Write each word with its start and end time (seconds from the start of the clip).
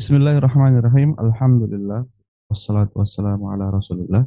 Bismillahirrahmanirrahim. 0.00 1.12
Alhamdulillah. 1.20 2.08
Wassalatu 2.48 3.04
wassalamu 3.04 3.52
ala 3.52 3.68
rasulillah. 3.68 4.24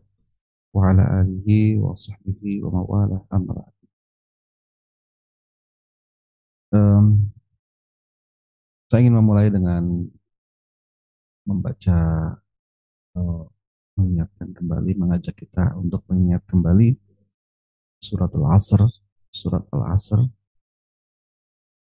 Wa 0.70 0.94
ala 0.94 1.26
alihi 1.26 1.82
wa 1.82 1.98
sahbihi 1.98 2.62
wa 2.62 2.78
mawala 2.78 3.26
amma 3.34 3.74
um, 6.78 7.26
Saya 8.86 9.02
ingin 9.02 9.18
memulai 9.18 9.50
dengan 9.50 10.06
membaca 11.42 11.98
uh, 13.18 13.44
mengingatkan 13.98 14.54
kembali, 14.54 14.94
mengajak 14.94 15.42
kita 15.42 15.74
untuk 15.74 16.06
mengingat 16.06 16.46
kembali 16.54 17.02
surat 17.98 18.30
Al-Asr, 18.30 18.86
surat 19.34 19.66
Al-Asr, 19.74 20.22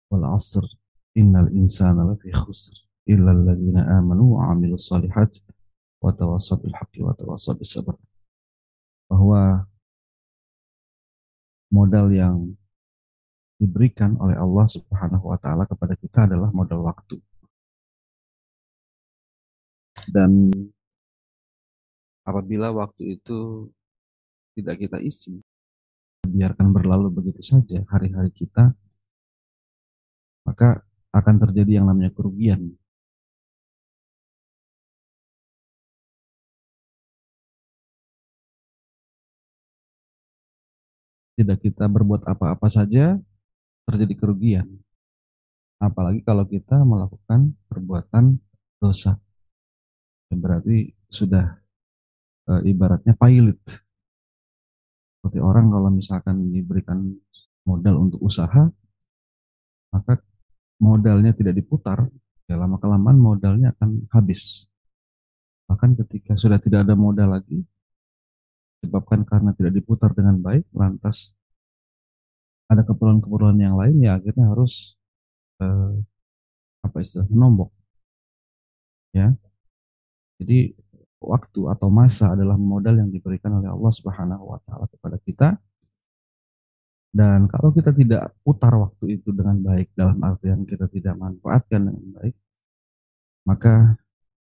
wal 0.07 0.39
Asr, 0.39 0.71
innal 1.19 1.51
insana 1.51 2.07
lafi 2.07 2.31
khusr 2.31 2.92
wa 6.03 6.13
tawassaw 6.15 7.55
bis 7.59 7.75
sabr. 7.75 7.99
Bahwa 9.11 9.67
modal 11.73 12.13
yang 12.13 12.55
diberikan 13.59 14.19
oleh 14.19 14.35
Allah 14.35 14.67
Subhanahu 14.67 15.31
wa 15.31 15.39
taala 15.39 15.65
kepada 15.71 15.95
kita 15.95 16.27
adalah 16.27 16.51
modal 16.51 16.83
waktu. 16.83 17.23
Dan 20.11 20.51
apabila 22.27 22.75
waktu 22.75 23.19
itu 23.19 23.71
tidak 24.59 24.83
kita 24.83 24.99
isi, 24.99 25.39
biarkan 26.27 26.75
berlalu 26.75 27.09
begitu 27.15 27.41
saja 27.41 27.87
hari-hari 27.87 28.35
kita, 28.35 28.75
maka 30.43 30.83
akan 31.15 31.37
terjadi 31.39 31.81
yang 31.83 31.87
namanya 31.87 32.11
kerugian 32.11 32.75
tidak 41.43 41.59
kita 41.61 41.91
berbuat 41.91 42.25
apa-apa 42.25 42.71
saja 42.71 43.19
terjadi 43.87 44.15
kerugian. 44.15 44.67
Apalagi 45.83 46.23
kalau 46.23 46.47
kita 46.47 46.79
melakukan 46.87 47.59
perbuatan 47.67 48.39
dosa. 48.79 49.19
yang 50.31 50.39
Berarti 50.39 50.95
sudah 51.11 51.59
e, 52.47 52.53
ibaratnya 52.71 53.19
pilot. 53.19 53.59
Seperti 55.19 55.39
orang 55.43 55.71
kalau 55.71 55.91
misalkan 55.91 56.51
diberikan 56.55 57.03
modal 57.67 58.07
untuk 58.07 58.23
usaha, 58.23 58.71
maka 59.91 60.23
modalnya 60.83 61.35
tidak 61.35 61.59
diputar, 61.59 62.07
ya 62.47 62.59
lama-kelamaan 62.59 63.19
modalnya 63.19 63.75
akan 63.75 64.07
habis. 64.11 64.67
Bahkan 65.71 65.95
ketika 66.03 66.35
sudah 66.35 66.59
tidak 66.59 66.87
ada 66.87 66.99
modal 66.99 67.39
lagi, 67.39 67.63
disebabkan 68.83 69.23
karena 69.23 69.55
tidak 69.55 69.73
diputar 69.79 70.11
dengan 70.11 70.43
baik, 70.43 70.67
lantas 70.75 71.31
ada 72.67 72.83
keperluan-keperluan 72.83 73.59
yang 73.63 73.79
lain 73.79 74.03
ya 74.03 74.19
akhirnya 74.19 74.51
harus 74.51 74.99
eh, 75.63 75.95
apa 76.83 76.97
istilah 76.99 77.29
menombok. 77.31 77.71
Ya. 79.15 79.39
Jadi 80.43 80.75
waktu 81.23 81.61
atau 81.71 81.89
masa 81.93 82.35
adalah 82.35 82.59
modal 82.59 82.99
yang 82.99 83.11
diberikan 83.15 83.55
oleh 83.63 83.71
Allah 83.71 83.93
Subhanahu 83.95 84.45
wa 84.51 84.59
taala 84.67 84.91
kepada 84.91 85.17
kita. 85.23 85.49
Dan 87.13 87.45
kalau 87.47 87.71
kita 87.77 87.93
tidak 87.93 88.33
putar 88.41 88.73
waktu 88.75 89.21
itu 89.21 89.31
dengan 89.37 89.61
baik 89.61 89.93
dalam 89.93 90.17
artian 90.25 90.65
kita 90.65 90.89
tidak 90.89 91.15
manfaatkan 91.15 91.93
dengan 91.93 92.09
baik 92.19 92.35
maka 93.47 93.99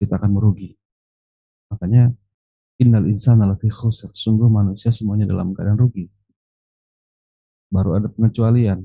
kita 0.01 0.17
akan 0.17 0.31
merugi. 0.33 0.73
Makanya 1.69 2.09
Innal 2.79 3.11
insana 3.11 3.43
lafi 3.43 3.67
khusr. 3.67 4.15
Sungguh 4.15 4.47
manusia 4.47 4.95
semuanya 4.95 5.27
dalam 5.27 5.51
keadaan 5.51 5.75
rugi. 5.75 6.07
Baru 7.67 7.99
ada 7.99 8.07
pengecualian. 8.07 8.79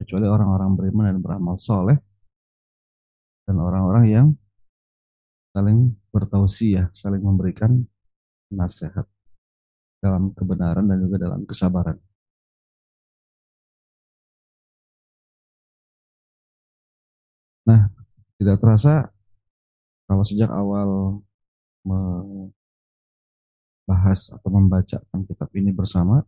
Kecuali 0.00 0.26
orang-orang 0.26 0.72
beriman 0.72 1.04
dan 1.12 1.18
beramal 1.20 1.60
soleh. 1.60 2.00
Dan 3.44 3.60
orang-orang 3.60 4.04
yang 4.08 4.26
saling 5.52 5.92
bertausiah, 6.08 6.88
saling 6.96 7.20
memberikan 7.20 7.84
nasihat 8.48 9.04
dalam 10.00 10.32
kebenaran 10.32 10.88
dan 10.88 10.98
juga 11.04 11.16
dalam 11.20 11.44
kesabaran. 11.44 11.98
Nah, 17.68 17.92
tidak 18.40 18.56
terasa 18.64 19.12
kalau 20.08 20.24
sejak 20.24 20.48
awal 20.48 21.20
membahas 21.88 22.52
atau 24.36 24.52
membacakan 24.52 25.24
kitab 25.24 25.48
ini 25.56 25.72
bersama 25.72 26.20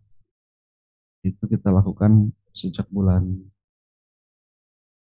itu 1.21 1.45
kita 1.45 1.69
lakukan 1.69 2.33
sejak 2.57 2.89
bulan 2.89 3.29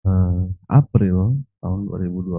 uh, 0.06 0.46
April 0.70 1.42
tahun 1.58 1.90
2020 1.90 2.38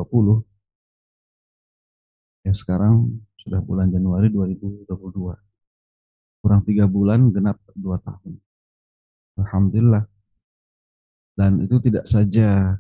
ya 2.48 2.56
sekarang 2.56 3.20
sudah 3.36 3.60
bulan 3.60 3.92
Januari 3.92 4.32
2022 4.32 4.88
kurang 6.46 6.62
tiga 6.62 6.86
bulan 6.86 7.34
genap 7.34 7.58
dua 7.74 7.98
tahun. 8.06 8.38
Alhamdulillah. 9.42 10.06
Dan 11.34 11.66
itu 11.66 11.82
tidak 11.82 12.06
saja 12.06 12.78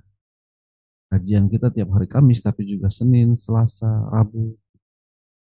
kajian 1.09 1.49
kita 1.49 1.73
tiap 1.73 1.89
hari 1.97 2.05
Kamis 2.05 2.45
tapi 2.45 2.61
juga 2.69 2.93
Senin, 2.93 3.33
Selasa, 3.33 3.89
Rabu, 4.13 4.53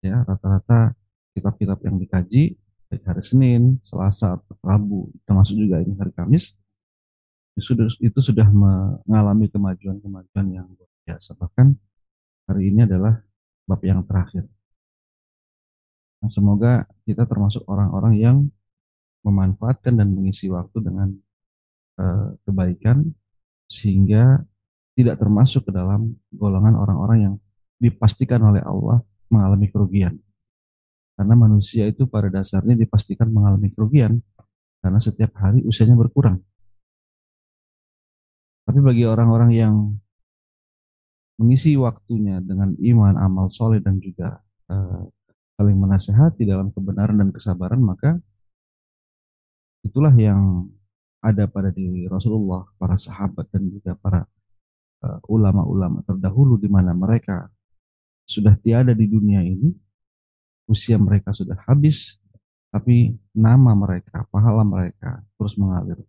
ya 0.06 0.22
rata-rata 0.24 0.94
kitab-kitab 1.34 1.82
yang 1.84 1.98
dikaji 1.98 2.56
baik 2.86 3.04
hari 3.04 3.24
Senin, 3.26 3.82
Selasa, 3.82 4.38
Rabu, 4.62 5.10
termasuk 5.26 5.58
juga 5.58 5.82
ini 5.82 5.98
hari 5.98 6.14
Kamis 6.14 6.54
itu 7.56 7.72
sudah, 7.72 7.88
itu 8.04 8.20
sudah 8.20 8.48
mengalami 8.52 9.48
kemajuan-kemajuan 9.48 10.48
yang 10.52 10.68
luar 10.68 10.92
biasa. 11.08 11.40
Bahkan 11.40 11.68
hari 12.52 12.72
ini 12.72 12.84
adalah 12.84 13.24
bab 13.64 13.82
yang 13.82 14.04
terakhir. 14.04 14.46
Nah, 16.20 16.30
semoga 16.30 16.84
kita 17.08 17.24
termasuk 17.24 17.64
orang-orang 17.66 18.14
yang 18.20 18.38
memanfaatkan 19.24 19.98
dan 19.98 20.14
mengisi 20.14 20.52
waktu 20.52 20.78
dengan 20.84 21.10
uh, 21.98 22.38
kebaikan 22.46 23.10
sehingga 23.72 24.46
tidak 24.94 25.18
termasuk 25.18 25.66
ke 25.66 25.72
dalam 25.74 26.14
golongan 26.30 26.78
orang-orang 26.78 27.18
yang 27.20 27.36
dipastikan 27.82 28.40
oleh 28.40 28.62
Allah 28.64 29.02
mengalami 29.36 29.68
kerugian. 29.68 30.16
Karena 31.16 31.36
manusia 31.36 31.88
itu 31.88 32.08
pada 32.08 32.28
dasarnya 32.28 32.76
dipastikan 32.76 33.32
mengalami 33.32 33.72
kerugian 33.72 34.20
karena 34.84 35.00
setiap 35.00 35.36
hari 35.40 35.64
usianya 35.64 35.96
berkurang. 35.96 36.44
Tapi 38.66 38.80
bagi 38.82 39.06
orang-orang 39.06 39.52
yang 39.56 39.76
mengisi 41.40 41.76
waktunya 41.76 42.40
dengan 42.40 42.76
iman, 42.80 43.16
amal 43.20 43.48
soleh 43.52 43.84
dan 43.84 44.00
juga 44.00 44.40
uh, 44.72 45.04
saling 45.56 45.78
menasehati 45.80 46.44
dalam 46.44 46.72
kebenaran 46.72 47.16
dan 47.20 47.30
kesabaran, 47.32 47.80
maka 47.80 48.20
itulah 49.86 50.12
yang 50.16 50.68
ada 51.24 51.48
pada 51.48 51.72
diri 51.72 52.06
Rasulullah, 52.12 52.68
para 52.76 53.00
sahabat 53.00 53.50
dan 53.50 53.66
juga 53.66 53.98
para 53.98 54.30
eh, 55.02 55.20
ulama-ulama 55.26 56.02
uh, 56.02 56.06
terdahulu 56.06 56.62
di 56.62 56.70
mana 56.70 56.94
mereka 56.94 57.50
sudah 58.26 58.58
tiada 58.60 58.92
di 58.92 59.06
dunia 59.06 59.46
ini, 59.46 59.72
usia 60.66 60.98
mereka 60.98 61.32
sudah 61.32 61.58
habis, 61.70 62.18
tapi 62.74 63.16
nama 63.32 63.72
mereka, 63.72 64.26
pahala 64.34 64.66
mereka 64.66 65.24
terus 65.40 65.56
mengalir. 65.56 66.02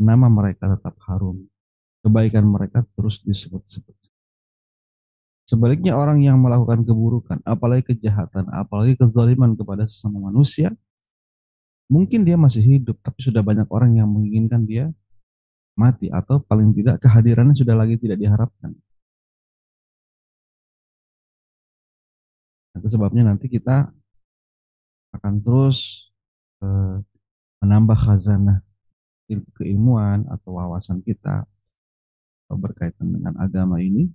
Nama 0.00 0.30
mereka 0.30 0.72
tetap 0.72 0.96
harum. 1.04 1.44
Kebaikan 2.00 2.46
mereka 2.46 2.86
terus 2.94 3.20
disebut-sebut. 3.20 3.96
Sebaliknya 5.46 5.94
orang 5.94 6.22
yang 6.22 6.38
melakukan 6.42 6.82
keburukan, 6.82 7.38
apalagi 7.46 7.94
kejahatan, 7.94 8.50
apalagi 8.50 8.98
kezaliman 8.98 9.54
kepada 9.54 9.86
sesama 9.86 10.30
manusia, 10.30 10.74
mungkin 11.86 12.26
dia 12.26 12.34
masih 12.34 12.62
hidup, 12.62 12.98
tapi 12.98 13.22
sudah 13.22 13.46
banyak 13.46 13.66
orang 13.70 13.94
yang 13.94 14.10
menginginkan 14.10 14.66
dia 14.66 14.90
mati 15.76 16.08
atau 16.08 16.40
paling 16.40 16.72
tidak 16.72 16.98
kehadirannya 17.04 17.54
sudah 17.54 17.76
lagi 17.76 18.00
tidak 18.00 18.18
diharapkan. 18.18 18.72
Itu 22.76 22.88
sebabnya 22.92 23.24
nanti 23.24 23.48
kita 23.48 23.88
akan 25.16 25.34
terus 25.40 26.12
eh, 26.60 26.96
menambah 27.64 27.96
khazanah 27.96 28.60
keilmuan 29.56 30.22
atau 30.30 30.54
wawasan 30.54 31.02
kita 31.02 31.48
berkaitan 32.52 33.10
dengan 33.10 33.34
agama 33.42 33.82
ini. 33.82 34.06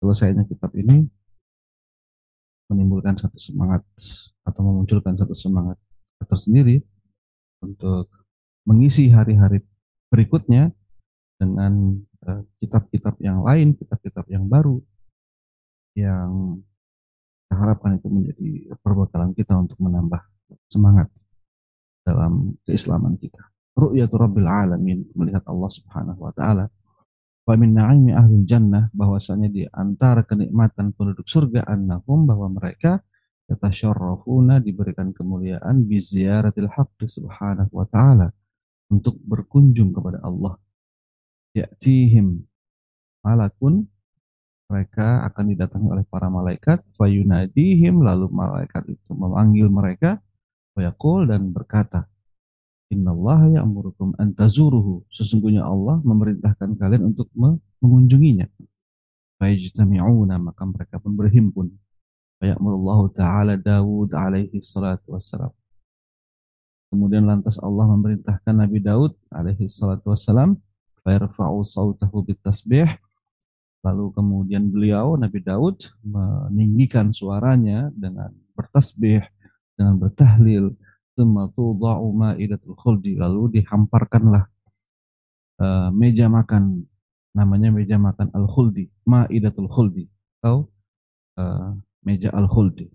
Selesainya 0.00 0.46
kitab 0.48 0.72
ini 0.78 1.04
menimbulkan 2.70 3.18
satu 3.18 3.36
semangat 3.36 3.82
atau 4.46 4.62
memunculkan 4.62 5.18
satu 5.18 5.34
semangat 5.34 5.76
tersendiri 6.24 6.80
untuk 7.60 8.08
mengisi 8.64 9.10
hari-hari 9.10 9.60
berikutnya 10.08 10.70
dengan 11.36 11.98
eh, 12.28 12.42
kitab-kitab 12.62 13.18
yang 13.18 13.42
lain, 13.42 13.74
kitab-kitab 13.74 14.24
yang 14.30 14.46
baru, 14.46 14.78
yang 15.98 16.62
kita 17.50 17.66
harapkan 17.66 17.98
itu 17.98 18.06
menjadi 18.06 18.50
perbekalan 18.78 19.34
kita 19.34 19.58
untuk 19.58 19.74
menambah 19.82 20.22
semangat 20.70 21.10
dalam 22.06 22.54
keislaman 22.62 23.18
kita. 23.18 23.42
Ru'yatu 23.74 24.14
Rabbil 24.14 24.46
Alamin, 24.46 25.02
melihat 25.18 25.42
Allah 25.50 25.66
Subhanahu 25.66 26.30
wa 26.30 26.30
taala. 26.30 26.70
Wa 27.42 27.58
min 27.58 27.74
na'imi 27.74 28.14
ahli 28.14 28.46
jannah 28.46 28.86
bahwasanya 28.94 29.50
di 29.50 29.66
antara 29.66 30.22
kenikmatan 30.22 30.94
penduduk 30.94 31.26
surga 31.26 31.66
annahum 31.66 32.22
bahwa 32.22 32.54
mereka 32.54 33.02
yatasyarrafuna 33.50 34.62
diberikan 34.62 35.10
kemuliaan 35.10 35.82
bi 35.90 35.98
ziyaratil 35.98 36.70
haqqi 36.70 37.10
subhanahu 37.10 37.74
wa 37.74 37.82
ta'ala 37.90 38.30
untuk 38.94 39.18
berkunjung 39.26 39.90
kepada 39.90 40.22
Allah. 40.22 40.54
Ya'tihim 41.58 42.46
malakun 43.26 43.90
mereka 44.70 45.26
akan 45.26 45.44
didatangi 45.50 45.88
oleh 45.90 46.06
para 46.06 46.30
malaikat. 46.30 46.78
Fayunadihim 46.94 48.06
lalu 48.06 48.30
malaikat 48.30 48.86
itu 48.86 49.10
memanggil 49.10 49.66
mereka. 49.66 50.22
Fayaqul 50.78 51.26
dan 51.26 51.50
berkata 51.50 52.06
innallaha 52.94 53.50
ya'murukum 53.58 54.14
an 54.22 54.30
tazuruhu. 54.30 55.02
Sesungguhnya 55.10 55.66
Allah 55.66 55.98
memerintahkan 56.06 56.78
kalian 56.78 57.10
untuk 57.10 57.26
mengunjunginya. 57.34 58.46
Fayajtami'una 59.42 60.38
maka 60.38 60.62
mereka 60.62 61.02
pun 61.02 61.18
berhimpun. 61.18 61.74
Fayamurullahu 62.38 63.10
ta'ala 63.10 63.58
Dawud 63.58 64.14
alaihi 64.14 64.62
salatu 64.62 65.18
wassalam. 65.18 65.50
Kemudian 66.90 67.26
lantas 67.26 67.58
Allah 67.58 67.86
memerintahkan 67.86 68.54
Nabi 68.54 68.78
Daud 68.82 69.14
alaihi 69.30 69.70
salatu 69.70 70.10
wassalam 70.10 70.58
fayarfa'u 71.06 71.62
sautahu 71.62 72.26
bitasbih 72.26 72.90
Lalu 73.80 74.12
kemudian 74.12 74.68
beliau 74.68 75.16
Nabi 75.16 75.40
Daud 75.40 75.88
meninggikan 76.04 77.16
suaranya 77.16 77.88
dengan 77.96 78.28
bertasbih, 78.52 79.24
dengan 79.72 79.96
bertahlil, 79.96 80.76
khuldi. 82.76 83.16
Lalu 83.16 83.60
dihamparkanlah 83.60 84.44
uh, 85.60 85.88
meja 85.92 86.28
makan 86.28 86.84
namanya 87.30 87.70
meja 87.70 87.96
makan 87.96 88.28
al-khuldi, 88.34 88.90
ma'idatul 89.06 89.70
khuldi 89.70 90.04
atau 90.40 90.66
uh, 91.38 91.72
meja 92.02 92.34
al-khuldi. 92.34 92.90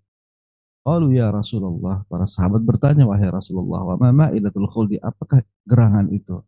Lalu 0.86 1.18
ya 1.18 1.34
Rasulullah, 1.34 2.06
para 2.06 2.30
sahabat 2.30 2.62
bertanya, 2.62 3.10
wahai 3.10 3.34
Rasulullah, 3.34 3.82
wa 3.82 3.96
ma 3.98 4.10
ma'idatul 4.14 4.70
khuldi, 4.70 5.02
apakah 5.02 5.42
gerangan 5.66 6.14
itu? 6.14 6.46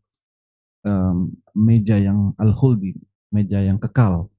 Um, 0.85 1.33
meja 1.57 1.97
yang 1.97 2.37
al-khuldi, 2.37 2.93
meja 3.33 3.59
yang 3.59 3.77
kekal 3.77 4.31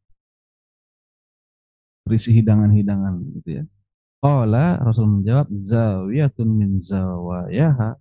berisi 2.08 2.32
hidangan-hidangan 2.40 3.20
gitu 3.36 3.60
ya. 3.60 3.64
Qala 4.18 4.80
Rasul 4.80 5.06
menjawab 5.20 5.52
zawiyatun 5.52 6.48
min 6.48 6.80
zawayaha 6.80 8.00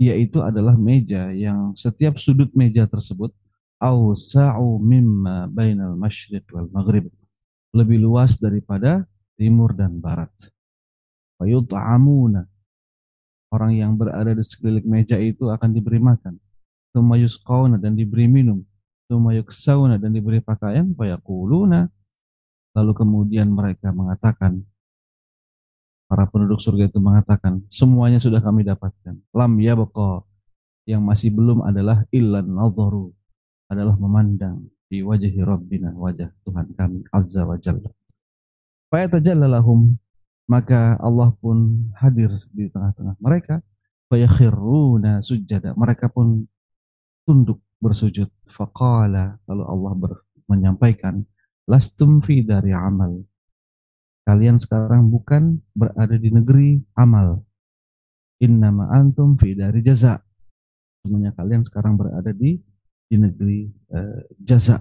yaitu 0.00 0.40
adalah 0.40 0.78
meja 0.78 1.28
yang 1.34 1.76
setiap 1.76 2.16
sudut 2.16 2.48
meja 2.56 2.88
tersebut 2.88 3.34
awsa'u 3.76 4.80
mimma 4.80 5.50
bainal 5.52 5.92
masyriq 5.92 6.48
wal 6.56 6.70
maghrib 6.72 7.12
lebih 7.76 8.00
luas 8.00 8.40
daripada 8.40 9.04
timur 9.36 9.76
dan 9.76 10.00
barat. 10.00 10.32
Fayut'amuna 11.36 12.48
orang 13.52 13.72
yang 13.76 13.92
berada 13.98 14.32
di 14.32 14.44
sekeliling 14.46 14.88
meja 14.88 15.20
itu 15.20 15.50
akan 15.52 15.68
diberi 15.74 16.00
makan. 16.00 16.38
Tsumma 16.90 17.16
dan 17.78 17.92
diberi 17.94 18.26
minum. 18.26 18.64
Tsumma 19.10 19.34
dan 19.98 20.10
diberi 20.14 20.38
pakaian. 20.38 20.94
Fayaquluna 20.94 21.90
Lalu 22.70 22.92
kemudian 22.94 23.50
mereka 23.50 23.90
mengatakan, 23.90 24.62
para 26.06 26.26
penduduk 26.30 26.62
surga 26.62 26.86
itu 26.86 27.02
mengatakan, 27.02 27.66
semuanya 27.66 28.22
sudah 28.22 28.38
kami 28.38 28.62
dapatkan. 28.62 29.18
Lam 29.34 29.52
ya 29.58 29.74
beko 29.74 30.26
yang 30.86 31.02
masih 31.02 31.34
belum 31.34 31.66
adalah 31.66 32.06
ilan 32.14 32.46
nadharu, 32.46 33.10
adalah 33.66 33.98
memandang 33.98 34.70
di 34.86 35.02
wajah 35.02 35.30
Rabbina, 35.42 35.90
wajah 35.94 36.30
Tuhan 36.46 36.66
kami, 36.78 37.06
Azza 37.10 37.42
wa 37.42 37.58
Jalla. 37.58 37.90
Fayatajallalahum, 38.90 39.98
maka 40.50 40.98
Allah 40.98 41.34
pun 41.38 41.90
hadir 41.98 42.30
di 42.54 42.70
tengah-tengah 42.70 43.18
mereka. 43.18 43.62
Fayakhiruna 44.10 45.22
sujada, 45.22 45.70
mereka 45.78 46.10
pun 46.10 46.42
tunduk 47.22 47.62
bersujud. 47.80 48.28
Faqala, 48.46 49.40
lalu 49.48 49.64
Allah 49.64 49.92
ber, 49.96 50.12
menyampaikan, 50.46 51.24
lastum 51.64 52.20
fi 52.20 52.44
dari 52.44 52.70
amal. 52.76 53.24
Kalian 54.28 54.60
sekarang 54.60 55.08
bukan 55.08 55.58
berada 55.72 56.14
di 56.14 56.30
negeri 56.30 56.78
amal. 56.94 57.40
Innama 58.40 58.92
antum 58.92 59.34
fi 59.40 59.56
dari 59.56 59.80
jaza. 59.80 60.20
Semuanya 61.00 61.32
kalian 61.32 61.64
sekarang 61.64 61.96
berada 61.96 62.30
di 62.30 62.60
di 63.10 63.16
negeri 63.18 63.66
uh, 63.90 64.22
jaza. 64.38 64.78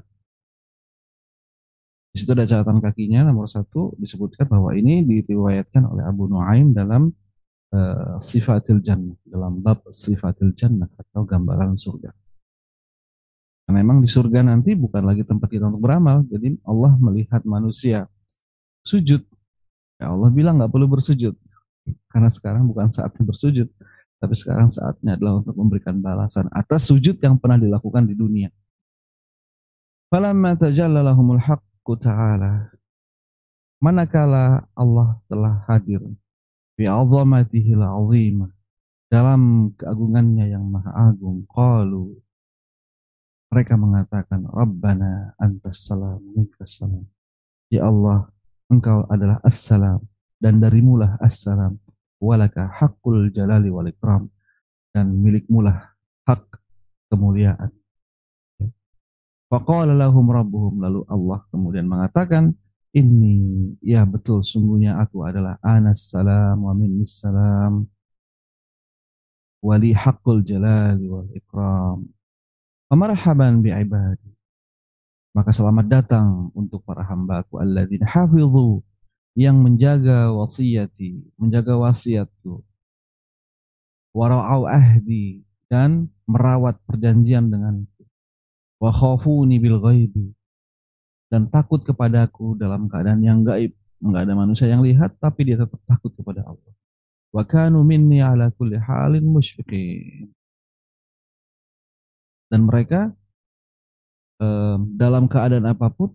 Di 2.13 2.17
situ 2.21 2.31
ada 2.35 2.45
catatan 2.45 2.83
kakinya 2.83 3.25
nomor 3.25 3.47
satu 3.49 3.95
disebutkan 3.97 4.49
bahwa 4.49 4.75
ini 4.75 5.05
diriwayatkan 5.05 5.85
oleh 5.87 6.03
Abu 6.05 6.27
Nuaim 6.27 6.75
dalam 6.75 7.09
uh, 7.73 8.17
sifatil 8.21 8.81
jannah 8.81 9.17
dalam 9.23 9.61
bab 9.61 9.87
sifatil 9.89 10.53
jannah 10.53 10.89
atau 10.99 11.23
gambaran 11.25 11.73
surga. 11.79 12.11
Karena 13.69 13.85
memang 13.85 14.01
di 14.01 14.09
surga 14.09 14.41
nanti 14.41 14.73
bukan 14.73 15.05
lagi 15.05 15.21
tempat 15.21 15.45
kita 15.45 15.69
untuk 15.69 15.85
beramal. 15.85 16.25
Jadi 16.25 16.57
Allah 16.65 16.89
melihat 16.97 17.45
manusia 17.45 18.09
sujud. 18.81 19.21
Ya 20.01 20.09
Allah 20.09 20.33
bilang 20.33 20.57
nggak 20.57 20.73
perlu 20.73 20.89
bersujud. 20.89 21.37
Karena 22.09 22.33
sekarang 22.33 22.65
bukan 22.65 22.89
saatnya 22.89 23.21
bersujud. 23.21 23.69
Tapi 24.17 24.33
sekarang 24.33 24.73
saatnya 24.73 25.13
adalah 25.13 25.45
untuk 25.45 25.53
memberikan 25.53 26.01
balasan 26.01 26.49
atas 26.49 26.89
sujud 26.89 27.21
yang 27.21 27.37
pernah 27.37 27.61
dilakukan 27.61 28.09
di 28.09 28.17
dunia. 28.17 28.49
Falamma 30.09 30.57
tajallalahumul 30.57 31.37
haqqu 31.37 31.93
ta'ala. 32.01 32.73
Manakala 33.85 34.65
Allah 34.73 35.21
telah 35.29 35.61
hadir. 35.69 36.01
Bi 36.73 36.89
azamatihil 36.89 37.85
azimah. 37.85 38.49
Dalam 39.13 39.69
keagungannya 39.77 40.57
yang 40.57 40.65
maha 40.65 41.13
agung. 41.13 41.45
Qalu 41.45 42.17
mereka 43.49 43.73
mengatakan, 43.73 44.45
Rabbana 44.45 45.33
antas 45.41 45.85
salam, 45.85 46.21
salam. 46.65 47.05
Ya 47.69 47.85
Allah, 47.85 48.29
engkau 48.69 49.05
adalah 49.09 49.41
assalam, 49.41 50.05
dan 50.37 50.61
darimulah 50.61 51.17
assalam. 51.17 51.81
Walaka 52.21 52.69
haqqul 52.69 53.33
jalali 53.33 53.73
wal 53.73 53.89
ikram. 53.89 54.29
Dan 54.89 55.21
milikmulah 55.21 55.93
hak 56.25 56.45
kemuliaan. 57.13 57.69
Faqala 59.49 59.93
lahum 59.97 60.29
rabbuhum. 60.29 60.81
Lalu 60.81 61.05
Allah 61.09 61.45
kemudian 61.49 61.85
mengatakan, 61.85 62.53
ini 62.93 63.69
ya 63.85 64.01
betul 64.01 64.41
sungguhnya 64.41 64.97
aku 64.97 65.21
adalah 65.21 65.61
anas 65.61 66.09
salam 66.09 66.57
wa 66.65 66.73
minnis 66.73 67.21
salam 67.21 67.85
wali 69.61 69.93
haqqul 69.93 70.41
jalali 70.41 71.05
wal 71.05 71.29
ikram 71.37 72.09
Marhaban 72.89 73.61
bi'ibadi. 73.61 74.33
Maka 75.37 75.53
selamat 75.53 75.85
datang 75.85 76.49
untuk 76.57 76.81
para 76.81 77.05
hambaku 77.05 77.61
alladzina 77.61 78.09
hafidhu 78.09 78.81
yang 79.37 79.61
menjaga 79.61 80.33
wasiyati, 80.33 81.21
menjaga 81.37 81.77
wasiatku. 81.77 82.65
Wara'au 84.09 84.65
ahdi 84.65 85.45
dan 85.69 86.09
merawat 86.25 86.81
perjanjian 86.89 87.53
denganku. 87.53 88.09
Wa 88.81 88.89
khafuni 88.89 89.61
bil 89.61 89.77
ghaibi 89.77 90.33
dan 91.29 91.45
takut 91.45 91.85
kepadaku 91.85 92.57
dalam 92.57 92.89
keadaan 92.89 93.21
yang 93.21 93.45
gaib. 93.45 93.69
Enggak 94.01 94.25
ada 94.25 94.33
manusia 94.33 94.65
yang 94.65 94.81
lihat 94.81 95.13
tapi 95.21 95.45
dia 95.45 95.61
tetap 95.61 95.77
takut 95.85 96.09
kepada 96.17 96.41
Allah. 96.41 96.73
Wa 97.29 97.45
kanu 97.45 97.85
minni 97.85 98.17
ala 98.17 98.49
kulli 98.49 98.81
halin 98.81 99.29
musyfiqin 99.29 100.33
dan 102.49 102.65
mereka 102.65 103.13
eh, 104.41 104.77
dalam 104.97 105.29
keadaan 105.29 105.69
apa 105.69 105.87
pun 105.93 106.11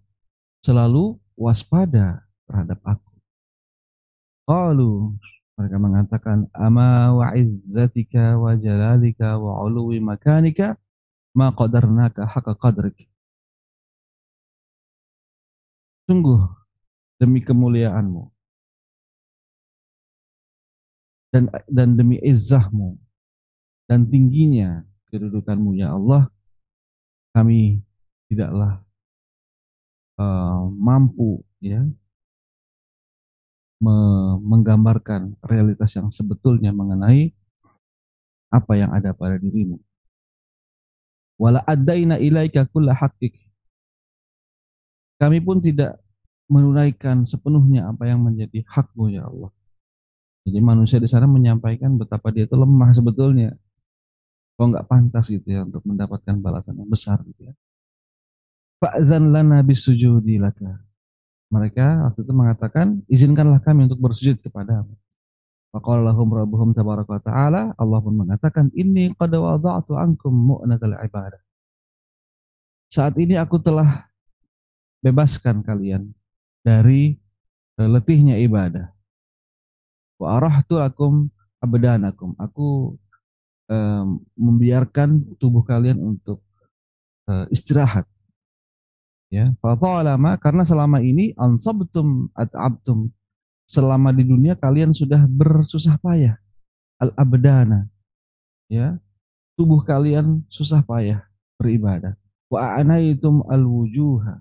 selalu 0.66 1.18
waspada 1.38 2.26
terhadap 2.50 2.78
aku. 2.82 3.12
Qalu 4.44 5.14
mereka 5.54 5.76
mengatakan 5.78 6.38
ama 6.50 7.14
wa 7.14 7.30
izzatika 7.38 8.34
wa 8.34 8.58
jalalika 8.58 9.38
wa 9.38 9.62
uluwi 9.64 10.02
makanika 10.02 10.74
ma 11.32 11.54
qadarnaka 11.54 12.26
haqa 12.26 12.58
qadrik. 12.58 13.06
Sungguh 16.04 16.42
demi 17.16 17.40
kemuliaanmu 17.40 18.28
dan 21.32 21.48
dan 21.66 21.98
demi 21.98 22.20
izzahmu 22.20 22.94
dan 23.88 24.04
tingginya 24.06 24.84
kedudukanmu 25.14 25.78
ya 25.78 25.94
Allah, 25.94 26.26
kami 27.30 27.78
tidaklah 28.26 28.82
uh, 30.18 30.66
mampu 30.74 31.46
ya 31.62 31.86
menggambarkan 34.40 35.36
realitas 35.44 35.92
yang 35.92 36.08
sebetulnya 36.08 36.72
mengenai 36.72 37.36
apa 38.48 38.72
yang 38.74 38.90
ada 38.90 39.12
pada 39.12 39.36
dirimu. 39.36 39.76
Wala 41.36 41.60
adaina 41.66 42.16
ilaika 42.16 42.64
kulla 42.70 42.94
haqqik. 42.94 43.34
Kami 45.20 45.38
pun 45.42 45.60
tidak 45.60 45.98
menunaikan 46.48 47.28
sepenuhnya 47.28 47.90
apa 47.90 48.08
yang 48.08 48.22
menjadi 48.22 48.62
hakmu 48.66 49.10
ya 49.12 49.26
Allah. 49.26 49.50
Jadi 50.44 50.58
manusia 50.60 51.00
di 51.00 51.08
sana 51.08 51.24
menyampaikan 51.24 51.96
betapa 51.96 52.28
dia 52.28 52.44
itu 52.44 52.54
lemah 52.54 52.92
sebetulnya. 52.92 53.56
Kok 54.54 54.66
nggak 54.70 54.86
pantas 54.86 55.26
gitu 55.30 55.50
ya 55.50 55.66
untuk 55.66 55.82
mendapatkan 55.82 56.38
balasan 56.38 56.78
yang 56.78 56.90
besar 56.90 57.18
gitu 57.26 57.50
ya. 57.50 57.54
Fa'zan 58.78 59.34
lana 59.34 59.62
bisujudi 59.66 60.38
laka. 60.38 60.78
Mereka 61.50 62.10
waktu 62.10 62.20
itu 62.26 62.32
mengatakan, 62.34 62.86
izinkanlah 63.06 63.62
kami 63.62 63.86
untuk 63.86 64.02
bersujud 64.02 64.42
kepada 64.42 64.82
Faqala 65.74 66.14
lahum 66.14 66.30
rabbuhum 66.30 66.70
tabaraka 66.70 67.18
ta'ala, 67.18 67.74
Allah 67.74 67.98
pun 67.98 68.14
mengatakan, 68.14 68.70
Inni 68.78 69.10
qad 69.10 69.34
wada'tu 69.34 69.98
ankum 69.98 70.30
mu'natal 70.30 70.94
ibadah. 71.02 71.42
Saat 72.86 73.18
ini 73.18 73.34
aku 73.34 73.58
telah 73.58 74.06
bebaskan 75.02 75.66
kalian 75.66 76.14
dari 76.62 77.18
letihnya 77.74 78.38
ibadah. 78.38 78.94
Wa 80.14 80.38
arahtu 80.38 80.78
akum 80.78 81.26
abdanakum. 81.58 82.38
Aku 82.38 82.94
um, 83.68 84.20
membiarkan 84.36 85.22
tubuh 85.36 85.64
kalian 85.64 86.00
untuk 86.00 86.40
uh, 87.28 87.46
istirahat. 87.52 88.08
Ya, 89.32 89.50
lama 89.60 90.38
karena 90.38 90.62
selama 90.62 91.02
ini 91.02 91.34
ansabtum 91.34 92.30
at'abtum 92.38 93.10
selama 93.66 94.14
di 94.14 94.22
dunia 94.22 94.54
kalian 94.54 94.94
sudah 94.94 95.26
bersusah 95.26 95.98
payah. 95.98 96.38
Al-abdana. 97.02 97.90
Ya. 98.70 98.96
Tubuh 99.58 99.82
kalian 99.82 100.46
susah 100.50 100.82
payah 100.86 101.26
beribadah. 101.58 102.14
Wa 102.46 102.78
anaitum 102.78 103.42
al-wujuha. 103.50 104.38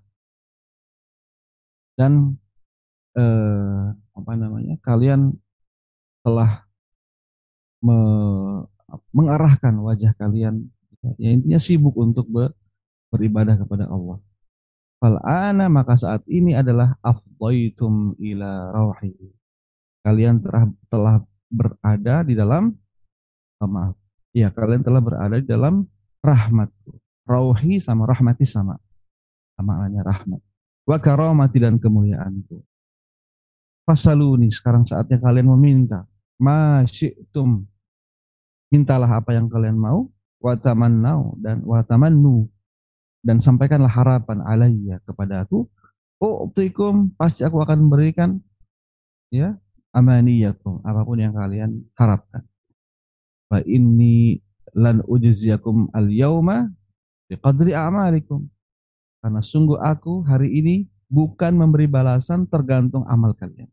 Dan 1.98 2.38
eh, 3.18 3.84
apa 3.94 4.32
namanya? 4.38 4.78
Kalian 4.82 5.34
telah 6.26 6.66
me, 7.82 7.98
mengarahkan 9.14 9.74
wajah 9.82 10.14
kalian 10.18 10.70
ya 11.20 11.30
intinya 11.34 11.60
sibuk 11.60 11.96
untuk 12.00 12.28
ber, 12.30 12.54
beribadah 13.14 13.60
kepada 13.60 13.86
Allah. 13.90 14.18
Fal'ana 15.04 15.68
maka 15.68 16.00
saat 16.00 16.24
ini 16.32 16.56
adalah 16.56 16.96
afdaitum 17.04 18.16
ila 18.18 18.72
rawhi. 18.72 19.12
Kalian 20.00 20.40
telah, 20.40 20.72
telah 20.88 21.16
berada 21.52 22.24
di 22.24 22.34
dalam 22.40 22.72
oh, 23.60 23.68
maaf. 23.68 23.96
Ya, 24.32 24.48
kalian 24.50 24.82
telah 24.82 25.04
berada 25.04 25.36
di 25.38 25.48
dalam 25.48 25.84
rahmat. 26.24 26.72
Rauhi 27.28 27.84
sama 27.84 28.08
rahmati 28.08 28.48
sama. 28.48 28.80
Maknanya 29.60 30.08
rahmat. 30.08 30.42
Wa 30.88 30.98
karamati 31.00 31.60
dan 31.60 31.80
kemuliaanku. 31.80 32.64
Fasaluni, 33.84 34.48
sekarang 34.52 34.88
saatnya 34.88 35.20
kalian 35.20 35.52
meminta. 35.52 36.08
Ma 36.40 36.84
syi'tum. 36.88 37.64
Mintalah 38.74 39.22
apa 39.22 39.38
yang 39.38 39.46
kalian 39.46 39.78
mau. 39.78 40.10
Wa 40.42 40.58
tamannau 40.58 41.40
dan 41.40 41.64
wa 41.64 41.80
tamannu 41.86 42.52
dan 43.24 43.40
sampaikanlah 43.40 43.88
harapan 43.88 44.44
alaiya 44.44 45.00
kepada 45.08 45.48
aku 45.48 45.64
u'tikum 46.20 47.16
pasti 47.16 47.48
aku 47.48 47.64
akan 47.64 47.88
memberikan 47.88 48.40
ya 49.32 49.56
amaniyakum 49.96 50.84
apa 50.84 51.02
pun 51.08 51.24
yang 51.24 51.32
kalian 51.32 51.80
harapkan. 51.96 52.44
Fa 53.48 53.64
inni 53.64 54.44
lan 54.76 55.00
ujziyakum 55.08 55.96
al 55.96 56.12
yauma 56.12 56.68
biqadri 57.32 57.72
a'malikum. 57.72 58.44
Karena 59.24 59.40
sungguh 59.40 59.80
aku 59.80 60.28
hari 60.28 60.52
ini 60.60 60.76
bukan 61.08 61.56
memberi 61.56 61.88
balasan 61.88 62.44
tergantung 62.52 63.08
amal 63.08 63.32
kalian. 63.32 63.72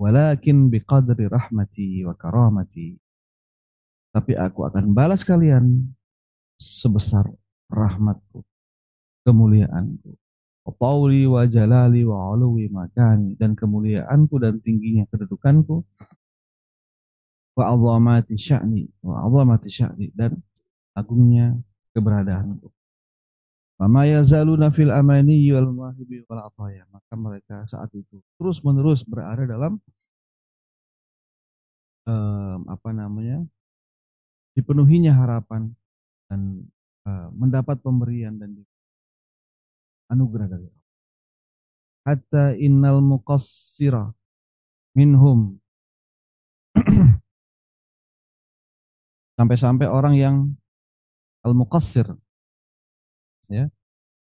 Walakin 0.00 0.72
biqadri 0.72 1.28
rahmati 1.28 2.04
wa 2.04 2.16
karamati 2.16 2.96
tapi 4.16 4.32
aku 4.32 4.64
akan 4.64 4.96
balas 4.96 5.20
kalian 5.28 5.92
sebesar 6.56 7.28
rahmatku, 7.68 8.40
kemuliaanku. 9.28 10.16
Tauli 10.80 11.28
wa 11.28 11.44
jalali 11.44 12.02
wa 12.02 12.32
uluwi 12.32 12.72
makani 12.72 13.36
dan 13.36 13.52
kemuliaanku 13.52 14.34
dan 14.40 14.58
tingginya 14.58 15.06
kedudukanku 15.06 15.84
wa 17.54 17.64
azamati 17.70 18.34
sya'ni 18.34 18.88
wa 19.04 19.22
azamati 19.22 19.68
sya'ni 19.70 20.10
dan 20.16 20.34
agungnya 20.96 21.54
keberadaanku. 21.94 22.72
Mama 23.78 24.08
yazaluna 24.08 24.72
fil 24.72 24.90
amani 24.90 25.44
wal 25.52 25.70
mahibi 25.70 26.24
wal 26.26 26.48
ataya. 26.48 26.88
Maka 26.88 27.14
mereka 27.14 27.56
saat 27.68 27.92
itu 27.92 28.18
terus 28.40 28.64
menerus 28.64 29.04
berada 29.04 29.44
dalam 29.46 29.76
um, 32.08 32.60
apa 32.66 32.90
namanya 32.90 33.44
dipenuhinya 34.56 35.12
harapan 35.12 35.76
dan 36.26 36.66
Eh, 37.06 37.28
mendapat 37.38 37.78
pemberian 37.86 38.34
dan 38.34 38.66
anugerah 40.10 40.50
dari 40.50 40.66
Allah. 40.66 40.86
Hatta 42.02 42.44
innal 42.58 42.98
muqassira 42.98 44.10
minhum. 44.90 45.54
Sampai-sampai 49.38 49.86
orang 49.86 50.18
yang 50.18 50.50
al-muqassir 51.46 52.10
ya. 53.46 53.70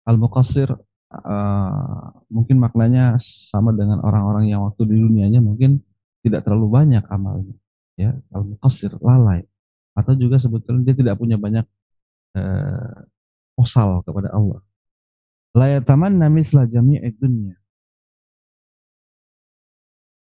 Al-muqassir 0.09 0.73
uh, 0.73 2.05
mungkin 2.33 2.57
maknanya 2.57 3.21
sama 3.21 3.77
dengan 3.77 4.01
orang-orang 4.01 4.50
yang 4.50 4.65
waktu 4.65 4.89
di 4.89 4.97
dunianya 4.97 5.38
mungkin 5.38 5.85
tidak 6.25 6.50
terlalu 6.50 6.81
banyak 6.81 7.05
amalnya 7.13 7.53
ya. 7.93 8.17
Al-muqassir 8.33 8.97
lalai 8.97 9.45
atau 9.91 10.13
juga 10.15 10.39
sebetulnya 10.39 10.91
dia 10.91 10.95
tidak 10.95 11.15
punya 11.19 11.36
banyak 11.36 11.65
eh, 12.36 12.95
osal 13.60 14.01
kepada 14.07 14.31
Allah. 14.31 14.63
Layataman 15.51 16.15
namislah 16.15 16.63
jami'id 16.67 17.19
dunia. 17.19 17.60